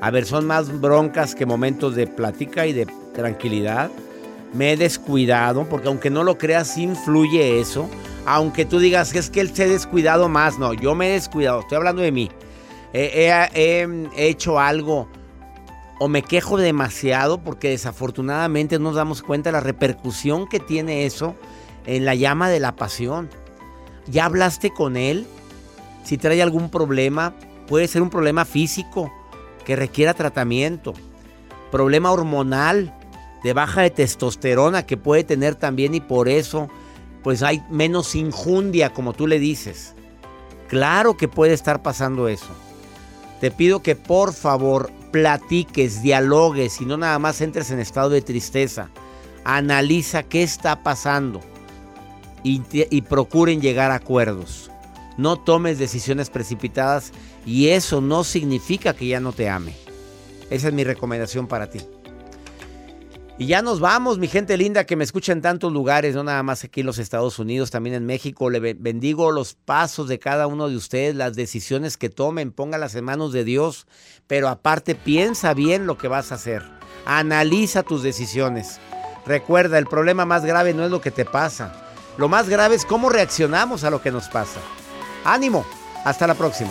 A 0.00 0.10
ver, 0.10 0.24
son 0.26 0.46
más 0.46 0.80
broncas 0.80 1.34
que 1.34 1.44
momentos 1.46 1.94
de 1.94 2.06
plática 2.06 2.66
y 2.66 2.72
de 2.72 2.86
tranquilidad. 3.14 3.90
Me 4.54 4.72
he 4.72 4.76
descuidado, 4.76 5.64
porque 5.68 5.88
aunque 5.88 6.10
no 6.10 6.24
lo 6.24 6.38
creas, 6.38 6.76
influye 6.78 7.60
eso. 7.60 7.88
Aunque 8.26 8.64
tú 8.64 8.78
digas 8.78 9.12
que 9.12 9.18
es 9.18 9.28
que 9.30 9.40
él 9.40 9.54
se 9.54 9.64
ha 9.64 9.68
descuidado 9.68 10.28
más, 10.28 10.58
no, 10.58 10.72
yo 10.74 10.94
me 10.94 11.08
he 11.08 11.12
descuidado, 11.12 11.60
estoy 11.60 11.76
hablando 11.76 12.02
de 12.02 12.12
mí. 12.12 12.30
He, 12.92 13.28
he- 13.54 14.08
he 14.16 14.26
hecho 14.28 14.58
algo 14.58 15.08
o 16.02 16.08
me 16.08 16.22
quejo 16.22 16.56
demasiado 16.56 17.42
porque 17.42 17.68
desafortunadamente 17.68 18.78
no 18.78 18.84
nos 18.84 18.94
damos 18.94 19.20
cuenta 19.20 19.50
de 19.50 19.52
la 19.52 19.60
repercusión 19.60 20.48
que 20.48 20.58
tiene 20.58 21.04
eso 21.04 21.34
en 21.84 22.06
la 22.06 22.14
llama 22.14 22.48
de 22.48 22.58
la 22.58 22.74
pasión. 22.74 23.28
¿Ya 24.06 24.24
hablaste 24.24 24.70
con 24.70 24.96
él? 24.96 25.26
Si 26.02 26.16
trae 26.16 26.40
algún 26.40 26.70
problema, 26.70 27.34
puede 27.68 27.86
ser 27.86 28.00
un 28.00 28.08
problema 28.08 28.46
físico 28.46 29.12
que 29.66 29.76
requiera 29.76 30.14
tratamiento, 30.14 30.94
problema 31.70 32.10
hormonal 32.10 32.94
de 33.44 33.52
baja 33.52 33.82
de 33.82 33.90
testosterona 33.90 34.86
que 34.86 34.96
puede 34.96 35.22
tener 35.22 35.54
también 35.54 35.94
y 35.94 36.00
por 36.00 36.30
eso 36.30 36.68
pues 37.22 37.42
hay 37.42 37.62
menos 37.68 38.14
injundia 38.14 38.94
como 38.94 39.12
tú 39.12 39.26
le 39.26 39.38
dices. 39.38 39.94
Claro 40.66 41.18
que 41.18 41.28
puede 41.28 41.52
estar 41.52 41.82
pasando 41.82 42.26
eso. 42.26 42.48
Te 43.38 43.50
pido 43.50 43.82
que 43.82 43.96
por 43.96 44.32
favor 44.32 44.90
platiques, 45.10 46.02
dialogues 46.02 46.80
y 46.80 46.86
no 46.86 46.96
nada 46.96 47.18
más 47.18 47.40
entres 47.40 47.70
en 47.70 47.80
estado 47.80 48.10
de 48.10 48.22
tristeza. 48.22 48.90
Analiza 49.44 50.22
qué 50.22 50.42
está 50.42 50.82
pasando 50.82 51.40
y, 52.42 52.62
y 52.72 53.02
procuren 53.02 53.60
llegar 53.60 53.90
a 53.90 53.96
acuerdos. 53.96 54.70
No 55.16 55.36
tomes 55.36 55.78
decisiones 55.78 56.30
precipitadas 56.30 57.12
y 57.44 57.68
eso 57.68 58.00
no 58.00 58.24
significa 58.24 58.94
que 58.94 59.06
ya 59.06 59.20
no 59.20 59.32
te 59.32 59.48
ame. 59.48 59.74
Esa 60.50 60.68
es 60.68 60.74
mi 60.74 60.84
recomendación 60.84 61.46
para 61.46 61.70
ti. 61.70 61.80
Y 63.40 63.46
ya 63.46 63.62
nos 63.62 63.80
vamos, 63.80 64.18
mi 64.18 64.28
gente 64.28 64.58
linda 64.58 64.84
que 64.84 64.96
me 64.96 65.04
escucha 65.04 65.32
en 65.32 65.40
tantos 65.40 65.72
lugares, 65.72 66.14
no 66.14 66.22
nada 66.22 66.42
más 66.42 66.62
aquí 66.62 66.80
en 66.80 66.86
los 66.86 66.98
Estados 66.98 67.38
Unidos, 67.38 67.70
también 67.70 67.96
en 67.96 68.04
México. 68.04 68.50
Le 68.50 68.60
be- 68.60 68.76
bendigo 68.78 69.32
los 69.32 69.54
pasos 69.54 70.08
de 70.08 70.18
cada 70.18 70.46
uno 70.46 70.68
de 70.68 70.76
ustedes, 70.76 71.14
las 71.14 71.36
decisiones 71.36 71.96
que 71.96 72.10
tomen, 72.10 72.52
póngalas 72.52 72.94
en 72.96 73.06
manos 73.06 73.32
de 73.32 73.44
Dios, 73.44 73.86
pero 74.26 74.48
aparte 74.48 74.94
piensa 74.94 75.54
bien 75.54 75.86
lo 75.86 75.96
que 75.96 76.06
vas 76.06 76.32
a 76.32 76.34
hacer. 76.34 76.62
Analiza 77.06 77.82
tus 77.82 78.02
decisiones. 78.02 78.78
Recuerda, 79.24 79.78
el 79.78 79.86
problema 79.86 80.26
más 80.26 80.44
grave 80.44 80.74
no 80.74 80.84
es 80.84 80.90
lo 80.90 81.00
que 81.00 81.10
te 81.10 81.24
pasa. 81.24 81.72
Lo 82.18 82.28
más 82.28 82.46
grave 82.46 82.74
es 82.74 82.84
cómo 82.84 83.08
reaccionamos 83.08 83.84
a 83.84 83.90
lo 83.90 84.02
que 84.02 84.10
nos 84.10 84.28
pasa. 84.28 84.60
Ánimo, 85.24 85.64
hasta 86.04 86.26
la 86.26 86.34
próxima. 86.34 86.70